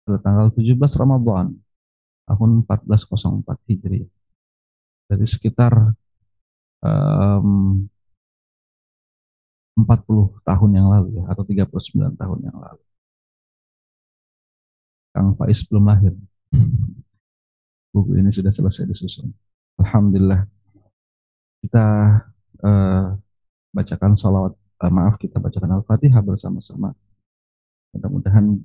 pada 0.03 0.18
tanggal 0.18 0.46
17 0.55 0.78
Ramadhan 0.78 1.55
tahun 2.26 2.50
1404 2.66 3.68
Hijri. 3.70 4.03
Jadi 5.11 5.24
sekitar 5.28 5.94
um, 6.82 7.86
40 9.76 10.46
tahun 10.46 10.70
yang 10.76 10.88
lalu 10.92 11.20
ya 11.20 11.24
atau 11.32 11.42
39 11.44 12.16
tahun 12.18 12.38
yang 12.44 12.57
lalu. 12.57 12.84
Kang 15.12 15.36
Faiz 15.36 15.61
belum 15.68 15.84
lahir. 15.88 16.16
Buku 17.92 18.16
ini 18.16 18.32
sudah 18.32 18.48
selesai 18.48 18.88
disusun. 18.88 19.28
Alhamdulillah. 19.76 20.48
Kita 21.61 21.84
uh, 22.64 23.07
bacakan 23.70 24.12
sholawat, 24.16 24.57
uh, 24.57 24.92
maaf 24.92 25.20
kita 25.20 25.36
bacakan 25.36 25.80
Al-Fatihah 25.80 26.24
bersama-sama. 26.24 26.96
Mudah-mudahan 27.92 28.57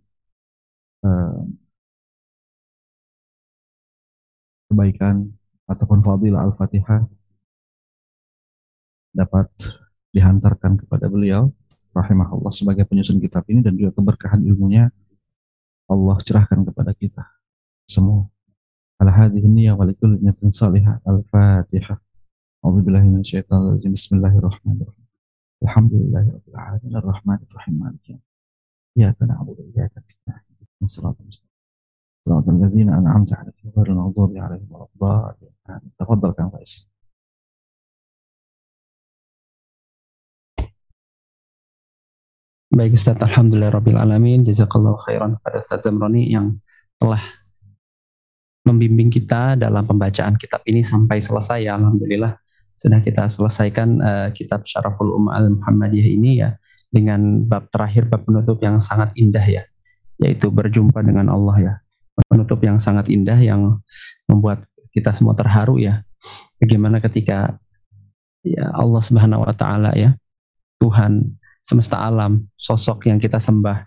kebaikan 4.67 5.31
ataupun 5.67 6.03
fadilah 6.03 6.47
Al-Fatihah 6.47 7.07
dapat 9.15 9.49
dihantarkan 10.13 10.77
kepada 10.85 11.09
beliau 11.09 11.49
rahimahullah 11.95 12.53
sebagai 12.53 12.85
penyusun 12.85 13.17
kitab 13.17 13.41
ini 13.49 13.65
dan 13.65 13.73
juga 13.73 13.97
keberkahan 13.97 14.45
ilmunya 14.45 14.93
Allah 15.87 16.17
cerahkan 16.21 16.67
kepada 16.67 16.91
kita 16.93 17.23
semua. 17.87 18.27
Ala 18.99 19.13
hadhihi 19.13 19.47
niyya 19.47 19.73
wa 19.77 19.87
likulli 19.87 20.19
niyatin 20.19 20.51
salihah. 20.51 20.99
Al-Fatihah. 21.07 21.95
A'udzu 22.65 22.81
billahi 22.83 23.07
minasyaitonir 23.07 23.79
rajim. 23.79 23.93
Bismillahirrahmanirrahim. 23.95 25.05
Alhamdulillahirrahmanirrahim. 25.63 26.59
alamin 26.59 26.93
arrahmanirrahim 26.97 27.75
maliki 27.77 28.09
yawmiddin. 28.17 28.19
Iyyaka 28.97 29.23
na'budu. 29.29 29.61
مالك 30.76 30.76
يوم 30.80 30.82
إياك 30.82 30.82
نعبد 30.82 30.82
وإياك 30.82 30.82
نستعين 30.82 30.88
صراط 30.88 31.20
المستقيم 31.20 31.50
صراط 32.28 32.48
الذين 32.48 32.88
أنعمت 32.88 33.34
عليهم 33.34 33.72
غير 33.76 33.86
المغضوب 33.86 34.36
عليهم 34.36 34.68
ولا 34.70 34.86
الضالين 34.94 35.90
تفضل 35.98 36.32
كان 36.32 36.50
فايز 36.50 36.92
Baik 42.72 42.96
Ustaz, 42.96 43.20
Alhamdulillah 43.20 43.68
Rabbil 43.68 44.00
Alamin, 44.00 44.48
Jazakallah 44.48 44.96
khairan 45.04 45.36
pada 45.44 45.60
Ustaz 45.60 45.84
Zamroni 45.84 46.32
yang 46.32 46.56
telah 46.96 47.20
membimbing 48.64 49.12
kita 49.12 49.60
dalam 49.60 49.84
pembacaan 49.84 50.40
kitab 50.40 50.64
ini 50.64 50.80
sampai 50.80 51.20
selesai 51.20 51.68
ya 51.68 51.76
Alhamdulillah 51.76 52.32
sudah 52.80 53.04
kita 53.04 53.28
selesaikan 53.28 54.00
uh, 54.00 54.28
kitab 54.32 54.64
Syaraful 54.64 55.12
Ummah 55.12 55.36
Al-Muhammadiyah 55.36 56.08
ini 56.16 56.40
ya 56.40 56.56
dengan 56.88 57.44
bab 57.44 57.68
terakhir 57.68 58.08
bab 58.08 58.24
penutup 58.24 58.56
yang 58.64 58.80
sangat 58.80 59.12
indah 59.20 59.44
ya 59.44 59.62
yaitu 60.17 60.49
berjumpa 60.49 60.99
dengan 61.05 61.29
Allah 61.29 61.55
ya 61.57 61.73
penutup 62.25 62.61
yang 62.65 62.81
sangat 62.81 63.09
indah 63.13 63.37
yang 63.37 63.77
membuat 64.25 64.65
kita 64.93 65.13
semua 65.13 65.37
terharu 65.37 65.77
ya 65.77 66.01
bagaimana 66.57 66.97
ketika 66.97 67.61
ya 68.41 68.73
Allah 68.73 69.01
Subhanahu 69.01 69.45
wa 69.45 69.53
taala 69.53 69.93
ya 69.93 70.17
Tuhan 70.81 71.37
semesta 71.61 72.01
alam 72.01 72.49
sosok 72.57 73.05
yang 73.05 73.21
kita 73.21 73.37
sembah 73.37 73.85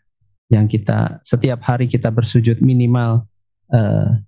yang 0.50 0.70
kita 0.70 1.22
setiap 1.26 1.62
hari 1.66 1.90
kita 1.90 2.10
bersujud 2.10 2.62
minimal 2.62 3.26
uh, 3.74 4.18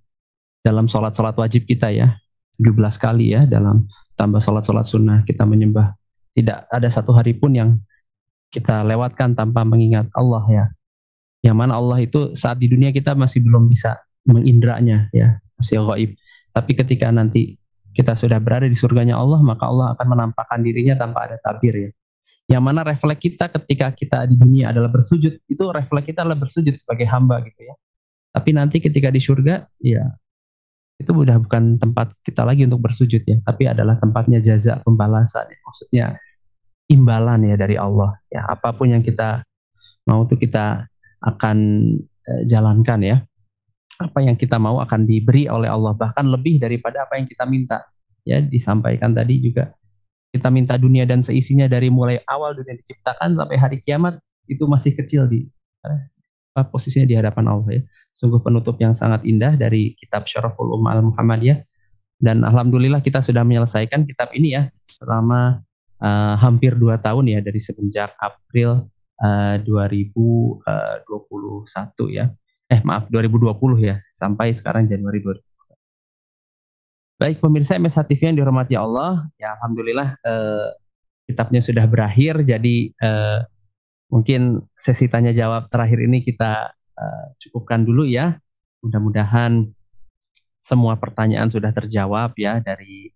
dalam 0.63 0.87
sholat-sholat 0.87 1.35
wajib 1.35 1.67
kita 1.67 1.91
ya 1.91 2.15
17 2.59 2.79
kali 2.95 3.35
ya 3.35 3.43
dalam 3.43 3.87
tambah 4.15 4.39
sholat-sholat 4.39 4.85
sunnah 4.85 5.19
kita 5.25 5.43
menyembah. 5.43 5.97
Tidak 6.33 6.69
ada 6.69 6.89
satu 6.89 7.13
hari 7.13 7.37
pun 7.37 7.53
yang 7.53 7.69
kita 8.49 8.81
lewatkan 8.85 9.33
tanpa 9.33 9.65
mengingat 9.65 10.09
Allah 10.13 10.43
ya. 10.49 10.65
Yang 11.43 11.57
mana 11.59 11.75
Allah 11.75 11.99
itu 11.99 12.31
saat 12.39 12.57
di 12.57 12.71
dunia 12.71 12.95
kita 12.95 13.13
masih 13.19 13.43
belum 13.43 13.67
bisa 13.67 13.99
mengindranya 14.23 15.11
ya, 15.11 15.43
masih 15.59 15.83
gaib. 15.83 16.15
Tapi 16.55 16.71
ketika 16.79 17.11
nanti 17.11 17.59
kita 17.91 18.15
sudah 18.15 18.39
berada 18.39 18.65
di 18.65 18.73
surganya 18.73 19.19
Allah, 19.19 19.43
maka 19.43 19.67
Allah 19.67 19.91
akan 19.93 20.07
menampakkan 20.07 20.63
dirinya 20.63 20.95
tanpa 20.95 21.27
ada 21.27 21.37
tabir 21.43 21.75
ya. 21.75 21.91
Yang 22.47 22.63
mana 22.63 22.81
refleks 22.83 23.21
kita 23.23 23.45
ketika 23.51 23.87
kita 23.91 24.17
di 24.27 24.35
dunia 24.35 24.71
adalah 24.71 24.91
bersujud, 24.91 25.43
itu 25.47 25.63
refleks 25.71 26.07
kita 26.07 26.23
adalah 26.23 26.39
bersujud 26.39 26.73
sebagai 26.75 27.07
hamba 27.07 27.43
gitu 27.43 27.59
ya. 27.59 27.75
Tapi 28.33 28.49
nanti 28.55 28.81
ketika 28.81 29.13
di 29.13 29.21
surga, 29.21 29.67
ya 29.83 30.09
itu 30.97 31.11
sudah 31.11 31.37
bukan 31.41 31.77
tempat 31.81 32.15
kita 32.23 32.47
lagi 32.47 32.63
untuk 32.63 32.81
bersujud 32.87 33.21
ya, 33.27 33.37
tapi 33.43 33.67
adalah 33.67 33.99
tempatnya 33.99 34.39
jaza 34.39 34.79
pembalasan. 34.81 35.45
Ya. 35.51 35.59
Maksudnya 35.67 36.05
imbalan 36.91 37.45
ya 37.47 37.55
dari 37.55 37.75
Allah. 37.75 38.15
Ya 38.31 38.47
apa 38.47 38.71
pun 38.75 38.91
yang 38.91 39.03
kita 39.05 39.45
mau 40.07 40.27
itu 40.27 40.35
kita 40.35 40.87
akan 41.23 41.57
eh, 42.03 42.43
jalankan 42.45 42.99
ya. 43.03 43.17
Apa 44.01 44.19
yang 44.25 44.35
kita 44.35 44.59
mau 44.59 44.83
akan 44.83 45.07
diberi 45.07 45.47
oleh 45.47 45.69
Allah 45.69 45.95
bahkan 45.95 46.27
lebih 46.27 46.59
daripada 46.59 47.07
apa 47.07 47.15
yang 47.19 47.27
kita 47.29 47.47
minta. 47.47 47.87
Ya 48.23 48.39
disampaikan 48.39 49.11
tadi 49.11 49.43
juga 49.43 49.75
kita 50.33 50.49
minta 50.49 50.79
dunia 50.79 51.05
dan 51.05 51.21
seisinya 51.21 51.69
dari 51.69 51.93
mulai 51.93 52.17
awal 52.25 52.57
dunia 52.57 52.73
diciptakan 52.79 53.37
sampai 53.37 53.53
hari 53.59 53.77
kiamat 53.83 54.17
itu 54.49 54.65
masih 54.65 54.97
kecil 54.97 55.29
di 55.29 55.45
eh, 55.85 56.01
posisinya 56.67 57.05
di 57.05 57.15
hadapan 57.15 57.45
Allah 57.53 57.69
ya. 57.69 57.81
Sungguh 58.13 58.41
penutup 58.41 58.77
yang 58.81 58.97
sangat 58.97 59.25
indah 59.25 59.53
dari 59.53 59.93
kitab 59.97 60.25
Syaraful 60.25 60.73
Ummah 60.73 60.97
Al-Muhammadiyah. 61.01 61.61
Dan 62.23 62.45
Alhamdulillah 62.47 63.03
kita 63.03 63.19
sudah 63.19 63.43
menyelesaikan 63.43 64.07
kitab 64.07 64.31
ini 64.31 64.55
ya 64.55 64.71
selama 64.87 65.59
uh, 65.99 66.35
hampir 66.39 66.71
dua 66.79 66.95
tahun 66.95 67.27
ya 67.27 67.39
dari 67.43 67.59
semenjak 67.59 68.15
April 68.15 68.87
uh, 69.21 69.61
2021 69.61 72.15
ya. 72.15 72.31
Eh 72.71 72.79
maaf 72.81 73.11
2020 73.11 73.53
ya 73.83 73.99
sampai 74.15 74.55
sekarang 74.55 74.87
Januari 74.89 75.21
2020. 75.21 75.43
Baik 77.21 77.37
pemirsa 77.39 77.77
MSH 77.77 78.09
TV 78.09 78.33
yang 78.33 78.37
dihormati 78.41 78.73
Allah, 78.73 79.29
ya 79.37 79.53
Alhamdulillah 79.55 80.17
eh, 80.25 80.69
kitabnya 81.29 81.61
sudah 81.61 81.85
berakhir. 81.85 82.41
Jadi 82.41 82.89
eh, 82.89 83.39
mungkin 84.09 84.65
sesi 84.73 85.05
tanya 85.07 85.31
jawab 85.31 85.69
terakhir 85.73 86.05
ini 86.05 86.21
kita 86.21 86.69
uh, 86.73 87.25
cukupkan 87.41 87.81
dulu 87.81 88.05
ya. 88.05 88.37
Mudah-mudahan 88.85 89.73
semua 90.61 91.01
pertanyaan 91.01 91.49
sudah 91.49 91.73
terjawab 91.73 92.37
ya 92.37 92.61
dari 92.61 93.09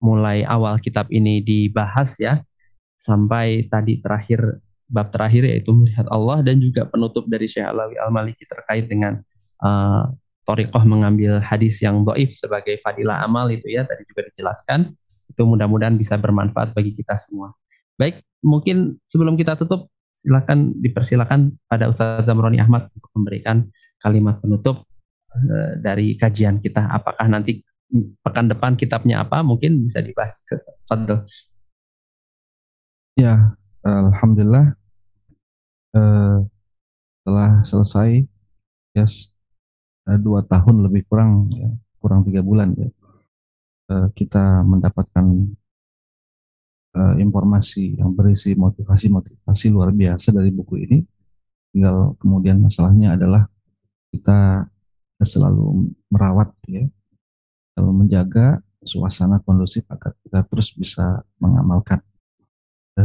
mulai 0.00 0.48
awal 0.48 0.80
kitab 0.80 1.12
ini 1.12 1.44
dibahas 1.44 2.16
ya 2.16 2.40
sampai 2.96 3.68
tadi 3.68 4.00
terakhir 4.00 4.64
bab 4.90 5.14
terakhir 5.14 5.46
yaitu 5.46 5.70
melihat 5.70 6.04
Allah 6.10 6.42
dan 6.42 6.58
juga 6.58 6.84
penutup 6.90 7.30
dari 7.30 7.46
Syekh 7.46 7.64
Alawi 7.64 7.94
Al-Maliki 8.02 8.44
terkait 8.44 8.90
dengan 8.90 9.22
uh, 9.62 10.10
Torikoh 10.44 10.82
mengambil 10.82 11.38
hadis 11.38 11.78
yang 11.78 12.02
doif 12.02 12.34
sebagai 12.34 12.82
fadilah 12.82 13.22
amal 13.22 13.46
itu 13.54 13.70
ya 13.70 13.86
tadi 13.86 14.02
juga 14.10 14.26
dijelaskan 14.26 14.90
itu 15.30 15.42
mudah-mudahan 15.46 15.94
bisa 15.94 16.18
bermanfaat 16.18 16.74
bagi 16.74 16.90
kita 16.90 17.14
semua. 17.14 17.54
Baik, 17.94 18.26
mungkin 18.42 18.98
sebelum 19.06 19.38
kita 19.38 19.54
tutup 19.54 19.86
silakan 20.18 20.74
dipersilakan 20.82 21.54
pada 21.70 21.86
Ustaz 21.86 22.26
Zamroni 22.26 22.58
Ahmad 22.58 22.90
untuk 22.90 23.10
memberikan 23.14 23.70
kalimat 24.02 24.42
penutup 24.42 24.90
uh, 25.30 25.78
dari 25.78 26.18
kajian 26.18 26.58
kita. 26.58 26.82
Apakah 26.90 27.30
nanti 27.30 27.62
pekan 28.26 28.50
depan 28.50 28.74
kitabnya 28.74 29.22
apa? 29.22 29.46
Mungkin 29.46 29.86
bisa 29.86 30.02
dibahas 30.02 30.34
ke 30.42 30.58
Fadl. 30.90 31.22
Ya, 33.14 33.54
alhamdulillah 33.86 34.79
uh, 35.96 36.38
telah 37.24 37.50
selesai 37.62 38.24
ya 38.94 39.06
uh, 40.10 40.18
dua 40.18 40.42
tahun 40.46 40.86
lebih 40.86 41.06
kurang 41.06 41.50
ya, 41.54 41.70
kurang 42.02 42.26
tiga 42.26 42.42
bulan 42.42 42.74
ya 42.74 42.90
uh, 43.90 44.08
kita 44.14 44.62
mendapatkan 44.66 45.26
informasi 46.90 48.02
yang 48.02 48.10
berisi 48.18 48.50
motivasi-motivasi 48.58 49.70
luar 49.70 49.94
biasa 49.94 50.34
dari 50.34 50.50
buku 50.50 50.74
ini. 50.74 50.98
Tinggal 51.70 52.18
kemudian 52.18 52.58
masalahnya 52.58 53.14
adalah 53.14 53.46
kita 54.10 54.66
selalu 55.22 55.86
merawat 56.10 56.50
ya, 56.66 56.82
selalu 57.78 57.92
menjaga 57.94 58.58
suasana 58.82 59.38
kondusif 59.38 59.86
agar 59.86 60.18
kita 60.26 60.42
terus 60.50 60.74
bisa 60.74 61.22
mengamalkan 61.38 62.02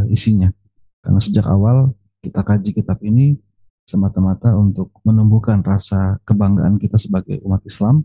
isinya. 0.09 0.49
Karena 1.05 1.21
sejak 1.21 1.45
awal 1.45 1.93
kita 2.25 2.41
kaji 2.41 2.73
kitab 2.73 2.97
ini 3.05 3.37
semata-mata 3.85 4.49
untuk 4.57 4.89
menumbuhkan 5.05 5.61
rasa 5.61 6.17
kebanggaan 6.25 6.81
kita 6.81 6.97
sebagai 6.97 7.37
umat 7.45 7.61
Islam, 7.69 8.01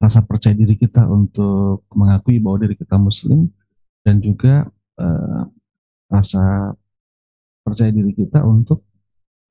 rasa 0.00 0.24
percaya 0.24 0.56
diri 0.56 0.72
kita 0.80 1.04
untuk 1.04 1.84
mengakui 1.92 2.40
bahwa 2.40 2.64
diri 2.64 2.74
kita 2.80 2.96
Muslim, 2.96 3.52
dan 4.00 4.24
juga 4.24 4.64
uh, 4.96 5.44
rasa 6.08 6.72
percaya 7.60 7.92
diri 7.92 8.16
kita 8.16 8.40
untuk 8.40 8.82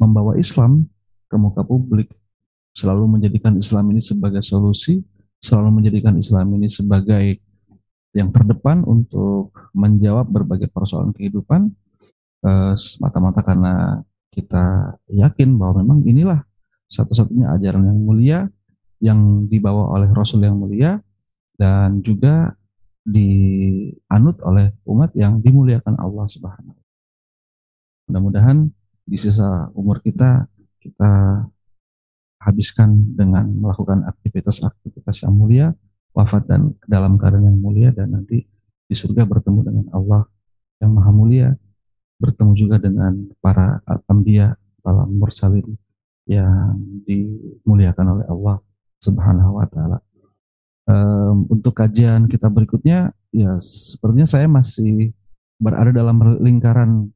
membawa 0.02 0.34
Islam 0.36 0.89
ke 1.30 1.38
muka 1.38 1.62
publik, 1.62 2.10
selalu 2.74 3.22
menjadikan 3.22 3.54
Islam 3.56 3.93
ini 3.93 4.02
sebagai 4.02 4.41
solusi, 4.41 5.06
selalu 5.38 5.78
menjadikan 5.78 6.18
Islam 6.18 6.58
ini 6.58 6.74
sebagai 6.74 7.38
yang 8.12 8.34
terdepan 8.34 8.84
untuk 8.84 9.56
menjawab 9.72 10.28
berbagai 10.28 10.68
persoalan 10.68 11.16
kehidupan 11.16 11.72
uh, 12.46 12.74
semata-mata 12.78 13.42
karena 13.42 14.02
kita 14.32 14.96
yakin 15.12 15.60
bahwa 15.60 15.84
memang 15.84 16.00
inilah 16.08 16.42
satu-satunya 16.92 17.52
ajaran 17.56 17.88
yang 17.88 18.00
mulia 18.00 18.39
yang 19.02 19.50
dibawa 19.50 19.98
oleh 19.98 20.10
Rasul 20.14 20.46
yang 20.46 20.60
mulia 20.60 21.02
dan 21.58 22.00
juga 22.06 22.54
dianut 23.02 24.38
oleh 24.46 24.78
umat 24.86 25.12
yang 25.18 25.42
dimuliakan 25.42 25.98
Allah 25.98 26.30
Subhanahu 26.30 26.78
Mudah-mudahan 28.12 28.70
di 29.08 29.18
sisa 29.18 29.72
umur 29.74 30.04
kita 30.04 30.46
kita 30.84 31.42
habiskan 32.42 33.14
dengan 33.14 33.46
melakukan 33.54 34.04
aktivitas-aktivitas 34.10 35.24
yang 35.24 35.34
mulia, 35.38 35.68
wafat 36.12 36.50
dan 36.50 36.74
dalam 36.89 37.16
keadaan 37.16 37.54
yang 37.54 37.60
mulia 37.62 37.89
dan 37.94 38.12
nanti 38.18 38.44
di 38.89 38.96
surga 38.98 39.24
bertemu 39.30 39.60
dengan 39.64 39.86
Allah 39.94 40.26
yang 40.82 40.92
maha 40.92 41.12
mulia, 41.14 41.54
bertemu 42.22 42.51
juga 42.53 42.78
dengan 42.78 43.17
para 43.41 43.82
ambia, 44.05 44.53
para 44.86 45.09
mursalin 45.09 45.65
yang 46.30 46.78
dimuliakan 47.09 48.05
oleh 48.17 48.26
Allah 48.30 48.57
Subhanahu 49.01 49.57
wa 49.57 49.65
taala. 49.65 49.97
Um, 50.86 51.49
untuk 51.49 51.78
kajian 51.78 52.30
kita 52.30 52.49
berikutnya 52.49 53.13
ya 53.30 53.51
sepertinya 53.61 54.28
saya 54.28 54.49
masih 54.49 55.13
berada 55.61 55.93
dalam 55.93 56.17
lingkaran 56.41 57.13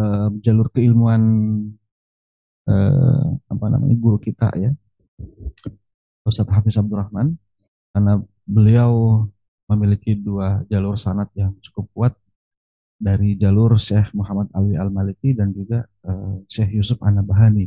uh, 0.00 0.32
jalur 0.40 0.72
keilmuan 0.72 1.22
uh, 2.64 3.24
apa 3.52 3.66
namanya 3.68 3.96
guru 4.00 4.16
kita 4.16 4.50
ya 4.56 4.72
Ustadz 6.24 6.48
Hafiz 6.48 6.80
Abdurrahman 6.80 7.36
karena 7.92 8.24
beliau 8.48 9.24
memiliki 9.68 10.16
dua 10.16 10.64
jalur 10.66 10.96
sanat 10.96 11.28
yang 11.36 11.52
cukup 11.60 11.86
kuat 11.92 12.12
dari 13.02 13.34
jalur 13.34 13.74
Syekh 13.74 14.14
Muhammad 14.14 14.46
Alwi 14.54 14.78
Al-Maliki 14.78 15.34
dan 15.34 15.50
juga 15.50 15.82
uh, 16.06 16.38
Syekh 16.46 16.78
Yusuf 16.78 17.02
Anabahani. 17.02 17.66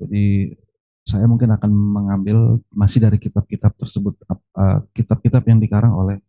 Jadi 0.00 0.56
saya 1.04 1.28
mungkin 1.28 1.52
akan 1.52 1.68
mengambil 1.72 2.56
masih 2.72 3.00
dari 3.00 3.16
kitab-kitab 3.16 3.72
tersebut 3.80 4.16
eh, 4.28 4.78
kitab-kitab 4.92 5.40
uh, 5.44 5.48
yang 5.48 5.60
dikarang 5.60 5.92
oleh 5.96 6.20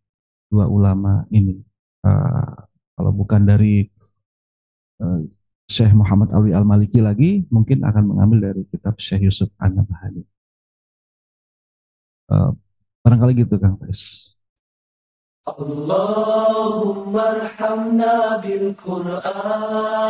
dua 0.48 0.68
ulama 0.68 1.24
ini. 1.32 1.60
Uh, 2.00 2.56
kalau 2.96 3.12
bukan 3.12 3.44
dari 3.44 3.88
uh, 5.00 5.20
Syekh 5.68 5.94
Muhammad 5.96 6.32
Alwi 6.36 6.52
Al-Maliki 6.52 7.00
lagi 7.00 7.44
mungkin 7.48 7.84
akan 7.84 8.04
mengambil 8.04 8.52
dari 8.52 8.62
kitab 8.68 8.98
Syekh 8.98 9.28
Yusuf 9.30 9.48
An-Nabhani 9.60 10.24
uh, 12.30 12.50
barangkali 13.04 13.32
gitu 13.44 13.54
Kang 13.60 13.76
Faiz 13.78 14.34
Arhamna 17.16 18.42
bil 18.42 18.74
Qur'an 18.84 20.00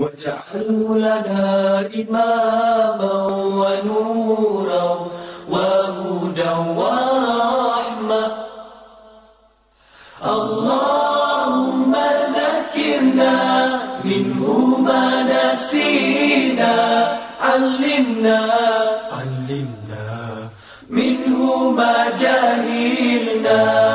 واجعله 0.00 0.96
لنا 0.96 1.90
إماما 2.00 3.14
ونورا 3.60 4.86
وهدى 5.50 6.52
ورحمة. 6.78 8.24
اللهم 10.24 11.94
ذكرنا 12.38 13.36
منه 14.04 14.42
ما 14.86 15.04
نسينا 15.32 16.74
علمنا 17.40 18.40
علمنا 19.12 20.08
منه 20.90 21.38
ما 21.70 21.94
vida. 23.50 23.89